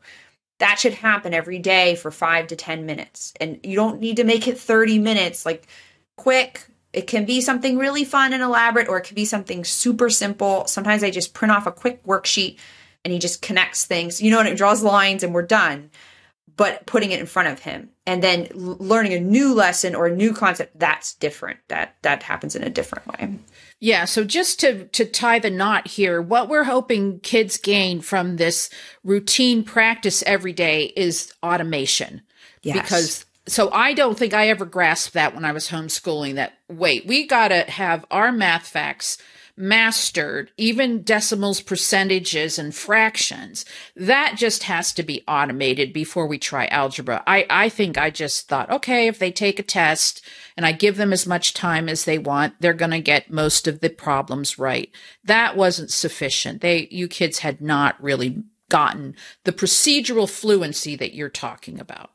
[0.58, 3.32] That should happen every day for five to 10 minutes.
[3.40, 5.68] And you don't need to make it 30 minutes, like
[6.16, 6.66] quick.
[6.92, 10.66] It can be something really fun and elaborate, or it can be something super simple.
[10.66, 12.58] Sometimes I just print off a quick worksheet
[13.04, 15.90] and he just connects things, you know, and it draws lines and we're done.
[16.56, 20.14] But putting it in front of him and then learning a new lesson or a
[20.14, 21.58] new concept, that's different.
[21.68, 23.38] That that happens in a different way.
[23.80, 28.36] Yeah, so just to to tie the knot here, what we're hoping kids gain from
[28.36, 28.70] this
[29.02, 32.22] routine practice every day is automation.
[32.62, 32.76] Yes.
[32.80, 37.06] Because so I don't think I ever grasped that when I was homeschooling that wait,
[37.06, 39.18] we got to have our math facts
[39.56, 43.64] mastered, even decimals, percentages, and fractions.
[43.94, 47.22] That just has to be automated before we try algebra.
[47.26, 50.24] I, I think I just thought, okay, if they take a test
[50.56, 53.68] and I give them as much time as they want, they're going to get most
[53.68, 54.90] of the problems right.
[55.22, 56.60] That wasn't sufficient.
[56.60, 62.10] They, you kids had not really gotten the procedural fluency that you're talking about.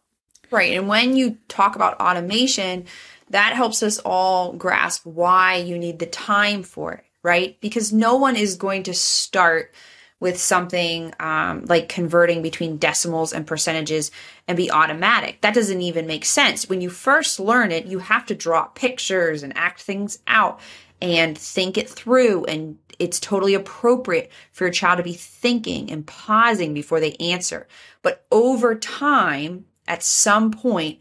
[0.52, 0.74] Right.
[0.74, 2.86] And when you talk about automation,
[3.30, 7.60] that helps us all grasp why you need the time for it right?
[7.62, 9.74] Because no one is going to start
[10.20, 14.12] with something um, like converting between decimals and percentages
[14.48, 15.40] and be automatic.
[15.42, 16.68] That doesn't even make sense.
[16.68, 20.60] When you first learn it, you have to draw pictures and act things out
[21.02, 22.46] and think it through.
[22.46, 27.68] And it's totally appropriate for your child to be thinking and pausing before they answer.
[28.02, 31.00] But over time, at some point,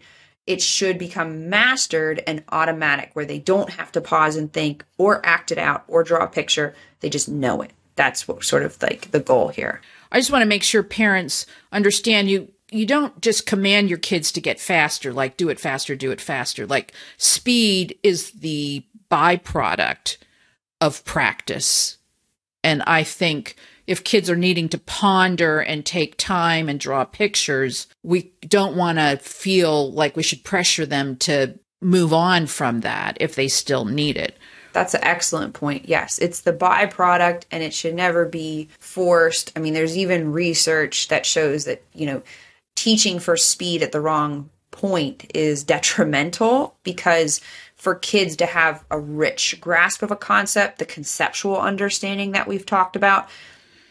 [0.49, 5.25] it should become mastered and automatic where they don't have to pause and think or
[5.25, 6.75] act it out or draw a picture.
[7.01, 7.71] They just know it.
[7.97, 9.83] That's what sort of like the goal here.
[10.11, 14.33] I just want to make sure parents understand you you don't just command your kids
[14.33, 20.19] to get faster like do it faster do it faster like speed is the byproduct
[20.79, 21.97] of practice
[22.63, 23.57] and i think
[23.89, 28.99] if kids are needing to ponder and take time and draw pictures, we don't want
[28.99, 33.87] to feel like we should pressure them to move on from that if they still
[33.87, 34.37] need it.
[34.75, 35.89] That's an excellent point.
[35.89, 39.53] Yes, it's the byproduct and it should never be forced.
[39.57, 42.23] I mean, there's even research that shows that, you know,
[42.77, 47.41] teaching for speed at the wrong point is detrimental because
[47.75, 52.67] for kids to have a rich grasp of a concept, the conceptual understanding that we've
[52.67, 53.31] talked about,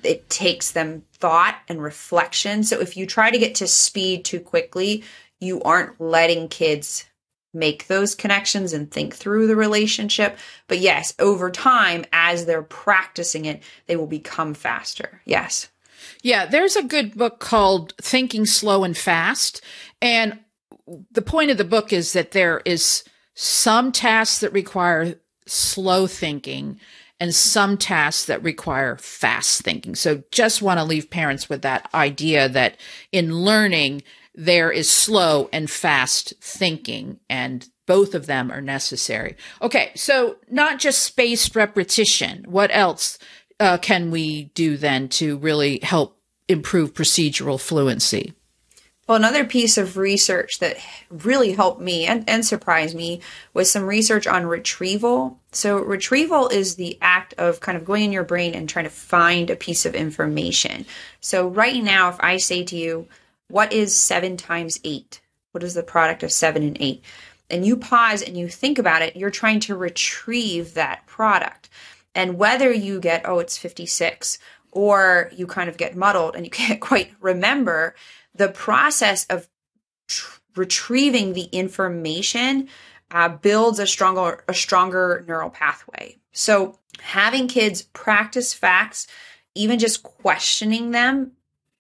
[0.04, 2.64] it takes them thought and reflection.
[2.64, 5.04] So if you try to get to speed too quickly,
[5.40, 7.06] you aren't letting kids
[7.54, 10.38] make those connections and think through the relationship.
[10.68, 15.22] But yes, over time, as they're practicing it, they will become faster.
[15.26, 15.70] Yes.
[16.22, 19.62] Yeah, there's a good book called Thinking Slow and Fast.
[20.02, 20.40] And
[21.12, 26.80] the point of the book is that there is some tasks that require slow thinking
[27.20, 29.96] and some tasks that require fast thinking.
[29.96, 32.78] So just want to leave parents with that idea that
[33.12, 34.04] in learning,
[34.36, 39.36] there is slow and fast thinking and both of them are necessary.
[39.62, 39.92] Okay.
[39.96, 42.46] So not just spaced repetition.
[42.48, 43.18] What else
[43.60, 48.34] uh, can we do then to really help improve procedural fluency?
[49.08, 50.78] Well, another piece of research that
[51.10, 53.22] really helped me and, and surprised me
[53.54, 55.40] was some research on retrieval.
[55.58, 58.92] So, retrieval is the act of kind of going in your brain and trying to
[58.92, 60.86] find a piece of information.
[61.20, 63.08] So, right now, if I say to you,
[63.48, 65.20] What is seven times eight?
[65.54, 67.04] What is the product of seven and eight?
[67.50, 71.70] And you pause and you think about it, you're trying to retrieve that product.
[72.14, 74.38] And whether you get, oh, it's 56,
[74.72, 77.96] or you kind of get muddled and you can't quite remember,
[78.36, 79.50] the process of
[80.08, 82.70] tr- retrieving the information
[83.12, 86.18] uh, builds a stronger a stronger neural pathway.
[86.32, 89.08] So having kids practice facts,
[89.56, 91.32] even just questioning them,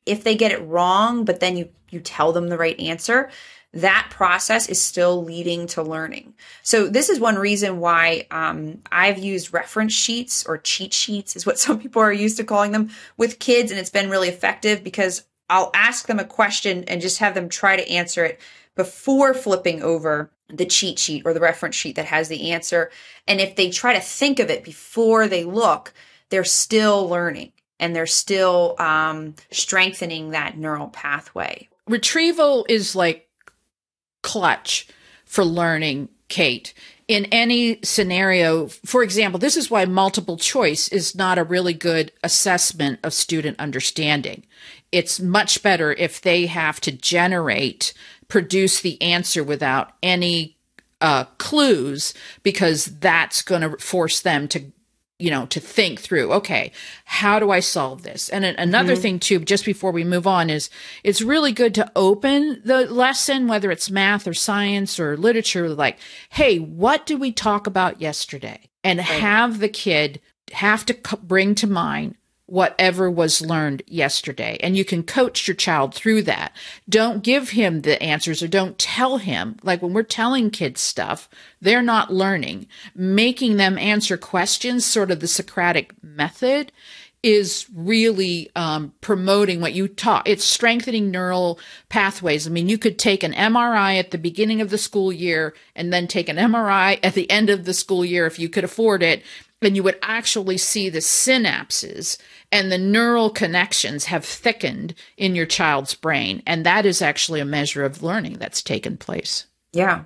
[0.06, 3.30] if they get it wrong, but then you you tell them the right answer,
[3.74, 6.34] that process is still leading to learning.
[6.64, 11.46] So this is one reason why um, I've used reference sheets or cheat sheets is
[11.46, 14.84] what some people are used to calling them with kids, and it's been really effective
[14.84, 18.40] because I'll ask them a question and just have them try to answer it
[18.78, 22.90] before flipping over the cheat sheet or the reference sheet that has the answer.
[23.28, 25.94] And if they try to think of it before they look,
[26.30, 31.68] they're still learning and they're still um, strengthening that neural pathway.
[31.88, 33.28] Retrieval is like
[34.24, 34.88] clutch
[35.26, 36.74] for learning, Kate.
[37.08, 42.12] In any scenario, for example, this is why multiple choice is not a really good
[42.24, 44.44] assessment of student understanding
[44.92, 47.94] it's much better if they have to generate,
[48.28, 50.58] produce the answer without any
[51.00, 52.14] uh, clues,
[52.44, 54.72] because that's going to force them to
[55.20, 56.72] you know to think through okay
[57.06, 59.02] how do i solve this and another mm-hmm.
[59.02, 60.70] thing too just before we move on is
[61.04, 65.98] it's really good to open the lesson whether it's math or science or literature like
[66.30, 69.08] hey what did we talk about yesterday and right.
[69.08, 70.22] have the kid
[70.52, 72.16] have to bring to mind
[72.48, 74.58] whatever was learned yesterday.
[74.62, 76.54] And you can coach your child through that.
[76.89, 79.58] Don't give him the answers or don't tell him.
[79.64, 81.30] Like when we're telling kids stuff,
[81.62, 82.68] they're not learning.
[82.95, 86.72] Making them answer questions, sort of the Socratic method,
[87.24, 90.28] is really um, promoting what you taught.
[90.28, 92.48] It's strengthening neural pathways.
[92.48, 95.91] I mean, you could take an MRI at the beginning of the school year and
[95.91, 99.02] then take an MRI at the end of the school year if you could afford
[99.02, 99.24] it.
[99.62, 102.18] And you would actually see the synapses
[102.52, 106.41] and the neural connections have thickened in your child's brain.
[106.45, 109.45] And that is actually a measure of learning that's taken place.
[109.74, 110.04] Yeah.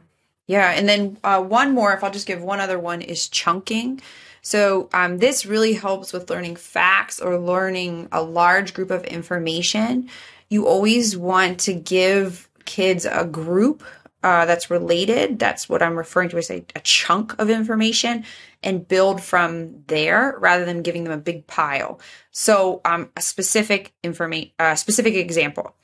[0.47, 0.71] Yeah.
[0.71, 4.01] And then uh, one more, if I'll just give one other one, is chunking.
[4.41, 10.09] So um, this really helps with learning facts or learning a large group of information.
[10.49, 13.83] You always want to give kids a group
[14.23, 15.39] uh, that's related.
[15.39, 18.23] That's what I'm referring to as a, a chunk of information
[18.61, 21.99] and build from there rather than giving them a big pile.
[22.31, 25.75] So um, a specific information, a specific example.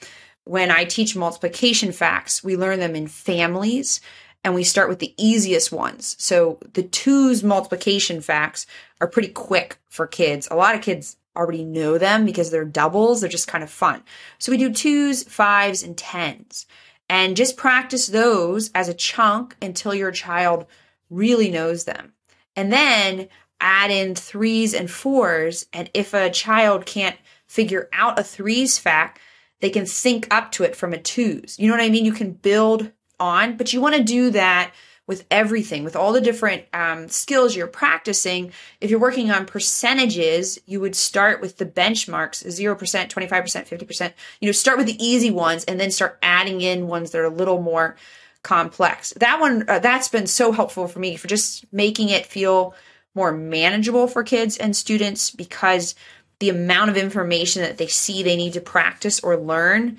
[0.44, 4.00] When I teach multiplication facts, we learn them in families
[4.44, 6.16] and we start with the easiest ones.
[6.20, 8.66] So the twos multiplication facts
[9.02, 10.48] are pretty quick for kids.
[10.50, 13.22] A lot of kids already know them because they're doubles.
[13.22, 14.04] They're just kind of fun.
[14.40, 16.66] So we do twos, fives, and tens
[17.10, 20.66] and just practice those as a chunk until your child
[21.10, 22.14] really knows them.
[22.56, 23.30] And then
[23.60, 25.66] add in threes and fours.
[25.74, 29.20] And if a child can't figure out a threes fact,
[29.62, 31.58] they can sync up to it from a twos.
[31.58, 32.06] You know what I mean?
[32.06, 34.74] You can build on, but you want to do that
[35.08, 38.52] with everything, with all the different um, skills you're practicing.
[38.82, 44.14] If you're working on percentages, you would start with the benchmarks 0%, 25%, 50%.
[44.42, 47.26] You know, start with the easy ones and then start adding in ones that are
[47.26, 47.96] a little more
[48.44, 49.14] complex.
[49.18, 52.76] That one, uh, that's been so helpful for me for just making it feel
[53.16, 55.96] more manageable for kids and students because
[56.40, 59.98] the amount of information that they see they need to practice or learn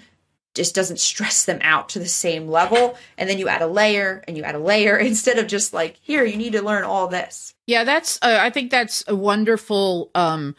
[0.59, 2.99] just doesn't stress them out to the same level.
[3.17, 5.97] And then you add a layer and you add a layer instead of just like,
[6.03, 7.55] here, you need to learn all this.
[7.67, 10.55] Yeah, that's, uh, I think that's a wonderful, um,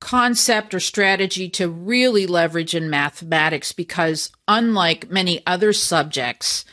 [0.00, 6.64] concept or strategy to really leverage in mathematics because unlike many other subjects,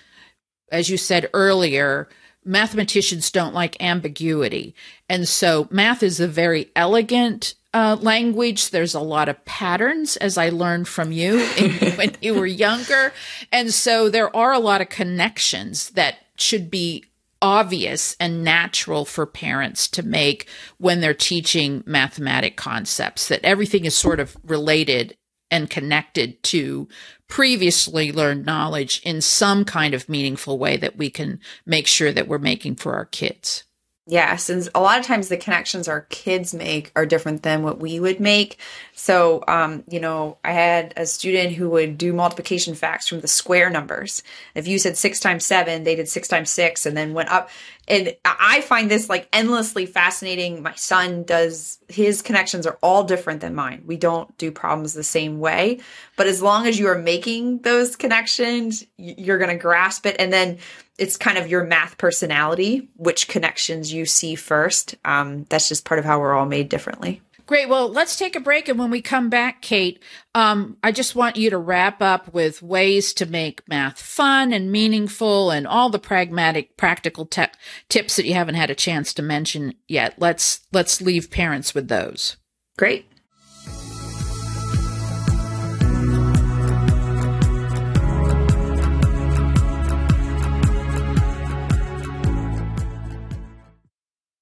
[0.72, 2.10] as you said earlier,
[2.43, 4.74] mathematicians don't like ambiguity.
[5.08, 8.72] And so math is a very elegant uh, language.
[8.72, 13.13] There's a lot of patterns, as I learned from you in, when you were younger.
[13.51, 17.05] And so there are a lot of connections that should be
[17.41, 20.47] obvious and natural for parents to make
[20.78, 25.15] when they're teaching mathematic concepts, that everything is sort of related
[25.51, 26.88] and connected to
[27.28, 32.28] previously learned knowledge in some kind of meaningful way that we can make sure that
[32.28, 33.63] we're making for our kids.
[34.10, 37.80] Yes, and a lot of times the connections our kids make are different than what
[37.80, 38.57] we would make.
[38.93, 43.28] So, um, you know, I had a student who would do multiplication facts from the
[43.28, 44.24] square numbers.
[44.55, 47.51] If you said six times seven, they did six times six and then went up.
[47.88, 50.64] And I find this like endlessly fascinating.
[50.64, 53.84] My son does, his connections are all different than mine.
[53.86, 55.82] We don't do problems the same way.
[56.16, 60.16] But as long as you are making those connections, you're going to grasp it.
[60.18, 60.57] And then,
[61.00, 64.95] it's kind of your math personality, which connections you see first.
[65.06, 67.22] Um, that's just part of how we're all made differently.
[67.50, 67.68] Great.
[67.68, 68.70] Well, let's take a break.
[68.70, 70.04] And when we come back, Kate,
[70.36, 74.72] um, I just want you to wrap up with ways to make math fun and
[74.72, 77.47] meaningful and all the pragmatic, practical te-
[77.89, 80.14] tips that you haven't had a chance to mention yet.
[80.20, 82.38] Let's, let's leave parents with those.
[82.78, 83.09] Great.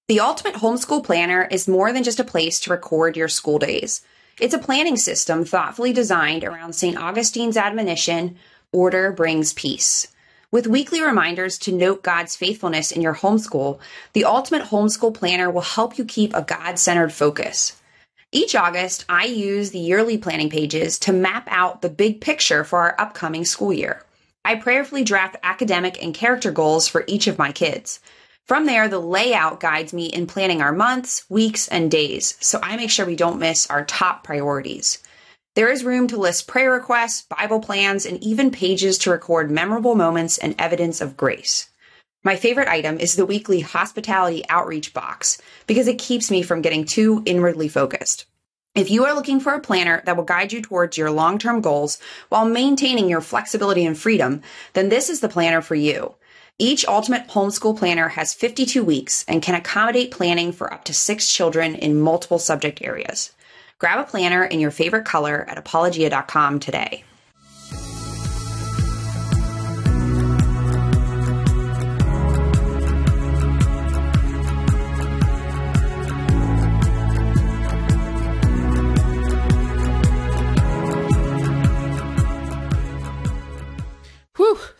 [0.08, 4.04] The Ultimate Homeschool Planner is more than just a place to record your school days.
[4.40, 6.96] It's a planning system thoughtfully designed around St.
[6.98, 8.38] Augustine's admonition
[8.72, 10.08] order brings peace.
[10.50, 13.80] With weekly reminders to note God's faithfulness in your homeschool,
[14.14, 17.76] the Ultimate Homeschool Planner will help you keep a God centered focus.
[18.32, 22.80] Each August, I use the yearly planning pages to map out the big picture for
[22.80, 24.06] our upcoming school year.
[24.46, 28.00] I prayerfully draft academic and character goals for each of my kids.
[28.48, 32.78] From there, the layout guides me in planning our months, weeks, and days, so I
[32.78, 35.00] make sure we don't miss our top priorities.
[35.56, 39.96] There is room to list prayer requests, Bible plans, and even pages to record memorable
[39.96, 41.68] moments and evidence of grace.
[42.24, 46.86] My favorite item is the weekly hospitality outreach box because it keeps me from getting
[46.86, 48.28] too inwardly focused.
[48.76, 51.60] If you are looking for a planner that will guide you towards your long term
[51.60, 54.42] goals while maintaining your flexibility and freedom,
[54.72, 56.16] then this is the planner for you.
[56.60, 61.32] Each Ultimate Homeschool Planner has 52 weeks and can accommodate planning for up to six
[61.32, 63.32] children in multiple subject areas.
[63.78, 67.04] Grab a planner in your favorite color at apologia.com today.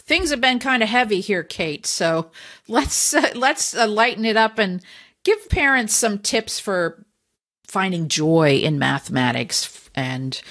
[0.08, 1.86] Things have been kind of heavy here, Kate.
[1.86, 2.32] So
[2.68, 4.82] let's uh, let's uh, lighten it up and
[5.24, 7.06] give parents some tips for
[7.68, 10.42] finding joy in mathematics and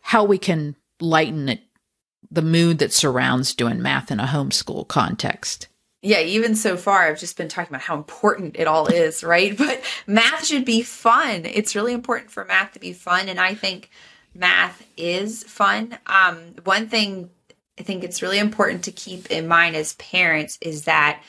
[0.00, 1.60] how we can lighten it,
[2.30, 5.68] the mood that surrounds doing math in a homeschool context.
[6.00, 9.56] Yeah, even so far, I've just been talking about how important it all is, right?
[9.56, 11.44] But math should be fun.
[11.44, 13.28] It's really important for math to be fun.
[13.28, 13.90] And I think
[14.34, 15.98] math is fun.
[16.06, 17.30] Um, one thing
[17.78, 21.22] I think it's really important to keep in mind as parents is that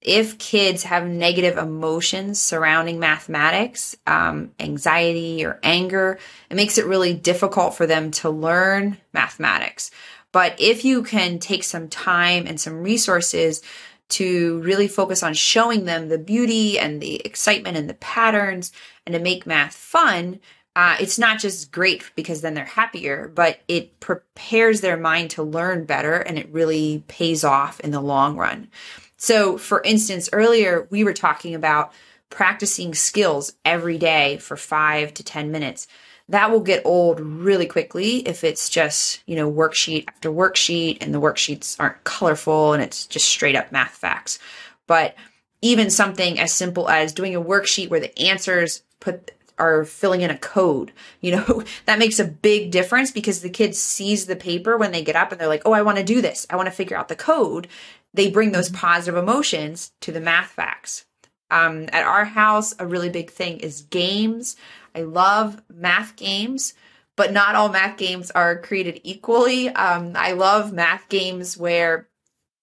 [0.00, 6.18] if kids have negative emotions surrounding mathematics, um, anxiety or anger,
[6.50, 9.90] it makes it really difficult for them to learn mathematics.
[10.30, 13.62] But if you can take some time and some resources
[14.10, 18.72] to really focus on showing them the beauty and the excitement and the patterns
[19.04, 20.40] and to make math fun,
[20.78, 25.42] uh, it's not just great because then they're happier, but it prepares their mind to
[25.42, 28.68] learn better and it really pays off in the long run.
[29.16, 31.92] So, for instance, earlier we were talking about
[32.30, 35.88] practicing skills every day for five to 10 minutes.
[36.28, 41.12] That will get old really quickly if it's just, you know, worksheet after worksheet and
[41.12, 44.38] the worksheets aren't colorful and it's just straight up math facts.
[44.86, 45.16] But
[45.60, 50.30] even something as simple as doing a worksheet where the answers put are filling in
[50.30, 50.92] a code.
[51.20, 55.02] You know, that makes a big difference because the kid sees the paper when they
[55.02, 56.46] get up and they're like, oh, I want to do this.
[56.50, 57.68] I want to figure out the code.
[58.14, 58.78] They bring those mm-hmm.
[58.78, 61.04] positive emotions to the math facts.
[61.50, 64.56] Um, at our house, a really big thing is games.
[64.94, 66.74] I love math games,
[67.16, 69.68] but not all math games are created equally.
[69.68, 72.07] Um, I love math games where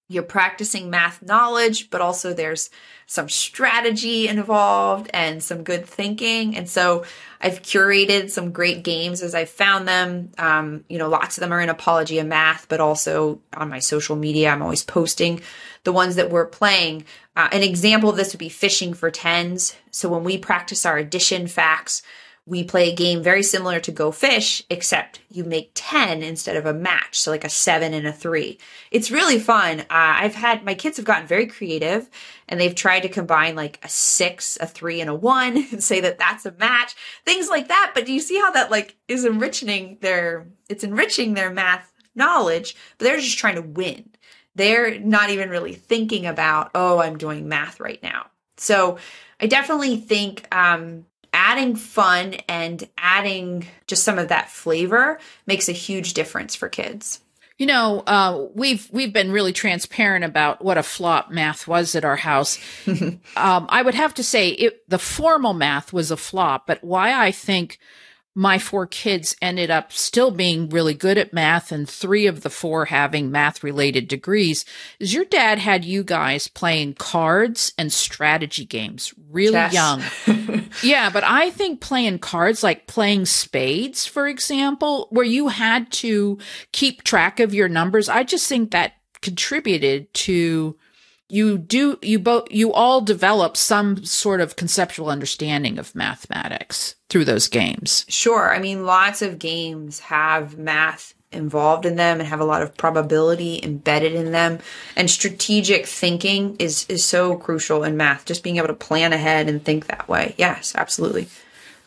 [0.08, 2.70] you're practicing math knowledge, but also there's
[3.08, 6.56] some strategy involved and some good thinking.
[6.56, 7.06] And so
[7.42, 10.32] I've curated some great games as I found them.
[10.38, 14.16] Um, you know, lots of them are in Apologia Math, but also on my social
[14.16, 15.42] media, I'm always posting
[15.84, 17.06] the ones that we're playing.
[17.36, 19.76] Uh, an example of this would be fishing for tens.
[19.92, 22.04] So when we practice our addition facts,
[22.48, 26.68] we play a game very similar to Go Fish, except you make 10 instead of
[26.68, 27.20] a match.
[27.20, 28.60] So, like a seven and a three.
[28.92, 29.80] It's really fun.
[29.82, 32.08] Uh, I've had my kids have gotten very creative
[32.48, 36.00] and they've tried to combine like a six, a three, and a one and say
[36.02, 37.94] that that's a match, things like that.
[37.96, 42.76] But do you see how that like is enriching their, it's enriching their math knowledge,
[42.98, 44.10] but they're just trying to win.
[44.54, 48.28] They're not even really thinking about, oh, I'm doing math right now.
[48.58, 49.00] So,
[49.40, 51.06] I definitely think um,
[51.56, 57.22] adding fun and adding just some of that flavor makes a huge difference for kids.
[57.58, 62.04] You know, uh, we've we've been really transparent about what a flop math was at
[62.04, 62.60] our house.
[62.88, 67.14] um, I would have to say it, the formal math was a flop, but why
[67.14, 67.80] I think
[68.38, 72.50] my four kids ended up still being really good at math and three of the
[72.50, 74.66] four having math related degrees
[75.00, 79.74] is your dad had you guys playing cards and strategy games really Chess.
[79.74, 80.04] young.
[80.84, 86.38] yeah, but I think playing cards like playing spades, for example, where you had to
[86.74, 90.78] keep track of your numbers, I just think that contributed to
[91.30, 97.26] you do you both you all develop some sort of conceptual understanding of mathematics through
[97.26, 98.06] those games.
[98.08, 98.54] Sure.
[98.54, 102.78] I mean lots of games have math involved in them and have a lot of
[102.78, 104.60] probability embedded in them
[104.96, 109.50] and strategic thinking is is so crucial in math just being able to plan ahead
[109.50, 110.36] and think that way.
[110.38, 111.28] Yes, absolutely.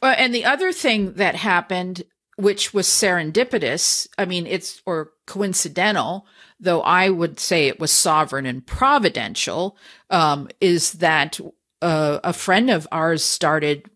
[0.03, 2.03] Well, and the other thing that happened
[2.37, 6.27] which was serendipitous, I mean it's or coincidental
[6.61, 9.77] though I would say it was sovereign and providential,
[10.11, 11.39] um, is that
[11.81, 13.89] uh, a friend of ours started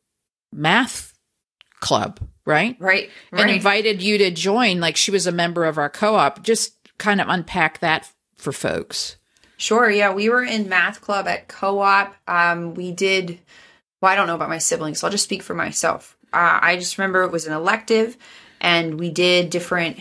[0.53, 1.13] math
[1.81, 2.77] club, right?
[2.79, 3.11] Right.
[3.33, 4.81] And invited you to join.
[4.81, 6.43] Like she was a member of our co-op.
[6.43, 9.17] Just kind of unpack that for folks.
[9.57, 9.91] Sure.
[9.91, 12.15] Yeah, we were in math club at co-op.
[12.27, 13.39] Um, we did.
[14.01, 16.17] Well, I don't know about my siblings, so I'll just speak for myself.
[16.33, 18.17] Uh, I just remember it was an elective,
[18.61, 20.01] and we did different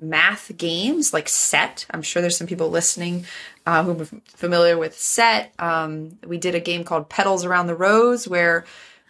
[0.00, 1.86] math games like set.
[1.90, 3.26] I'm sure there's some people listening
[3.64, 5.52] uh, who are familiar with set.
[5.58, 8.64] Um, we did a game called petals around the rose where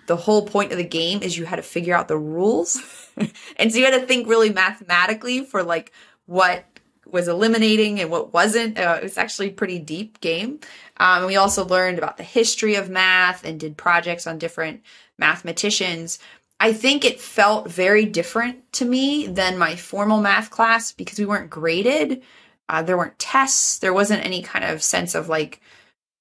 [0.07, 2.80] the whole point of the game is you had to figure out the rules.
[3.57, 5.91] And so you had to think really mathematically for like
[6.26, 6.66] what
[7.07, 8.78] was eliminating and what wasn't.
[8.78, 10.61] Uh, it was actually a pretty deep game.
[10.99, 14.82] Um, we also learned about the history of math and did projects on different
[15.16, 16.18] mathematicians
[16.59, 21.26] I think it felt very different to me than my formal math class because we
[21.26, 22.22] weren't graded.
[22.68, 23.78] Uh, there weren't tests.
[23.78, 25.61] There wasn't any kind of sense of like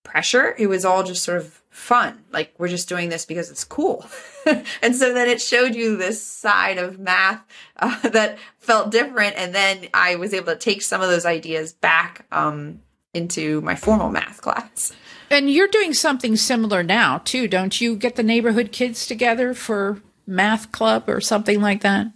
[0.03, 0.55] pressure.
[0.57, 2.23] It was all just sort of fun.
[2.31, 4.05] Like we're just doing this because it's cool.
[4.81, 7.41] and so then it showed you this side of math
[7.77, 9.35] uh, that felt different.
[9.37, 12.81] And then I was able to take some of those ideas back um,
[13.13, 14.91] into my formal math class.
[15.29, 17.95] And you're doing something similar now too, don't you?
[17.95, 22.07] Get the neighborhood kids together for math club or something like that?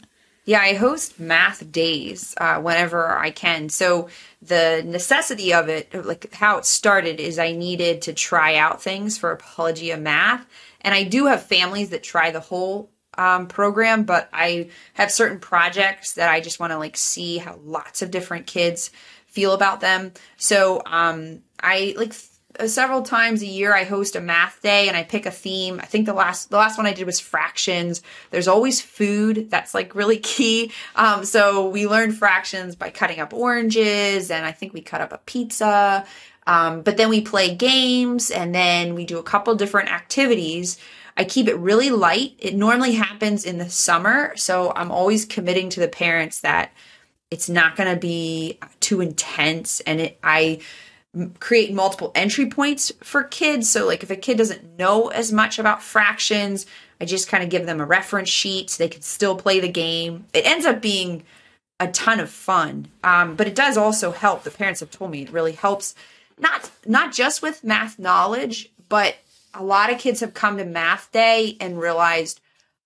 [0.45, 3.69] Yeah, I host math days uh, whenever I can.
[3.69, 4.09] So
[4.41, 9.17] the necessity of it, like how it started, is I needed to try out things
[9.17, 10.47] for Apologia Math,
[10.81, 15.39] and I do have families that try the whole um, program, but I have certain
[15.39, 18.91] projects that I just want to like see how lots of different kids
[19.27, 20.13] feel about them.
[20.37, 22.13] So um, I like
[22.67, 25.79] several times a year I host a math day and I pick a theme.
[25.79, 28.01] I think the last the last one I did was fractions.
[28.31, 30.71] There's always food that's like really key.
[30.95, 35.13] Um, so we learned fractions by cutting up oranges and I think we cut up
[35.13, 36.05] a pizza.
[36.47, 40.77] Um, but then we play games and then we do a couple different activities.
[41.15, 42.35] I keep it really light.
[42.39, 46.71] It normally happens in the summer, so I'm always committing to the parents that
[47.29, 50.61] it's not going to be too intense and it I
[51.39, 53.69] create multiple entry points for kids.
[53.69, 56.65] So, like, if a kid doesn't know as much about fractions,
[57.01, 59.69] I just kind of give them a reference sheet so they can still play the
[59.69, 60.25] game.
[60.33, 61.23] It ends up being
[61.79, 64.43] a ton of fun, um, but it does also help.
[64.43, 65.95] The parents have told me it really helps
[66.37, 69.17] not not just with math knowledge, but
[69.53, 72.39] a lot of kids have come to math day and realized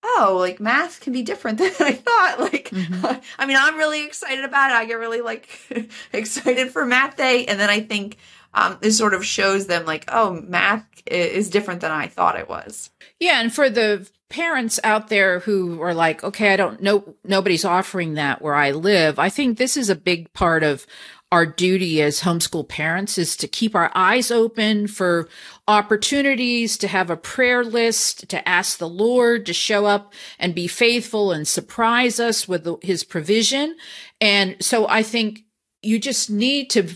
[0.04, 2.36] oh, like math can be different than I thought.
[2.40, 3.06] Like, mm-hmm.
[3.40, 4.76] I mean, I'm really excited about it.
[4.76, 5.48] I get really like
[6.14, 7.46] excited for math day.
[7.46, 8.18] And then I think
[8.54, 12.50] um, this sort of shows them like, oh, math is different than I thought it
[12.50, 12.92] was.
[13.20, 13.42] Yeah.
[13.42, 18.16] And for the parents out there who are like, okay, I don't know, nobody's offering
[18.16, 19.20] that where I live.
[19.20, 20.88] I think this is a big part of
[21.34, 25.28] our duty as homeschool parents is to keep our eyes open for
[25.68, 30.68] opportunities to have a prayer list, to ask the Lord to show up and be
[30.68, 33.76] faithful and surprise us with his provision.
[34.22, 35.40] And so I think
[35.82, 36.88] you just need to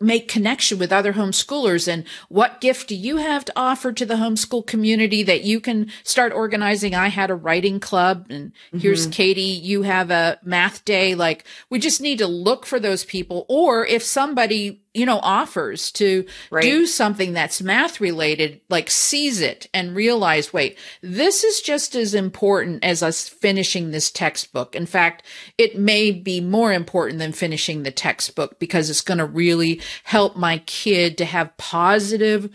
[0.00, 4.14] make connection with other homeschoolers and what gift do you have to offer to the
[4.14, 8.78] homeschool community that you can start organizing i had a writing club and mm-hmm.
[8.78, 13.04] here's katie you have a math day like we just need to look for those
[13.04, 16.62] people or if somebody you know, offers to right.
[16.62, 22.14] do something that's math related, like seize it and realize, wait, this is just as
[22.14, 24.74] important as us finishing this textbook.
[24.74, 25.22] In fact,
[25.56, 30.36] it may be more important than finishing the textbook because it's going to really help
[30.36, 32.50] my kid to have positive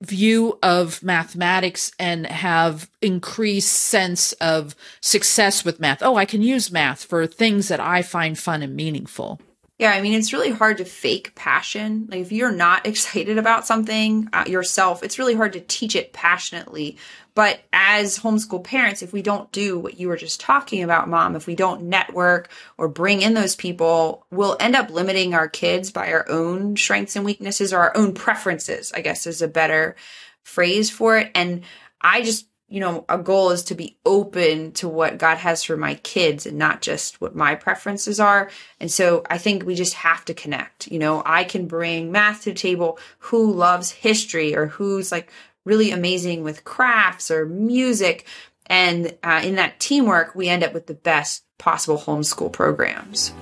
[0.00, 6.02] view of mathematics and have increased sense of success with math.
[6.02, 9.40] Oh, I can use math for things that I find fun and meaningful.
[9.78, 12.08] Yeah, I mean, it's really hard to fake passion.
[12.10, 16.12] Like, if you're not excited about something uh, yourself, it's really hard to teach it
[16.12, 16.98] passionately.
[17.34, 21.36] But as homeschool parents, if we don't do what you were just talking about, mom,
[21.36, 25.92] if we don't network or bring in those people, we'll end up limiting our kids
[25.92, 29.94] by our own strengths and weaknesses or our own preferences, I guess is a better
[30.42, 31.30] phrase for it.
[31.36, 31.62] And
[32.00, 35.76] I just you know, a goal is to be open to what God has for
[35.76, 38.50] my kids and not just what my preferences are.
[38.78, 40.86] And so I think we just have to connect.
[40.88, 45.32] You know, I can bring math to the table who loves history or who's like
[45.64, 48.26] really amazing with crafts or music.
[48.66, 53.32] And uh, in that teamwork, we end up with the best possible homeschool programs.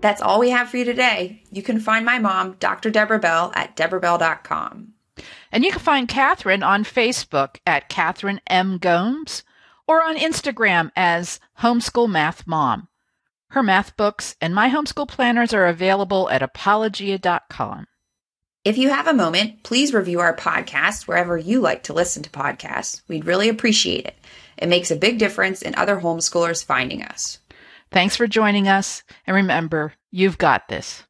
[0.00, 1.42] That's all we have for you today.
[1.50, 2.90] You can find my mom, Dr.
[2.90, 4.94] Debra Bell, at debrabell.com.
[5.50, 8.78] And you can find Catherine on Facebook at Catherine M.
[8.78, 9.42] Gomes
[9.86, 12.88] or on Instagram as Homeschool Math Mom.
[13.50, 17.86] Her math books and my homeschool planners are available at apologia.com.
[18.64, 22.30] If you have a moment, please review our podcast wherever you like to listen to
[22.30, 23.00] podcasts.
[23.08, 24.18] We'd really appreciate it.
[24.58, 27.38] It makes a big difference in other homeschoolers finding us.
[27.90, 29.02] Thanks for joining us.
[29.26, 31.04] And remember, you've got this.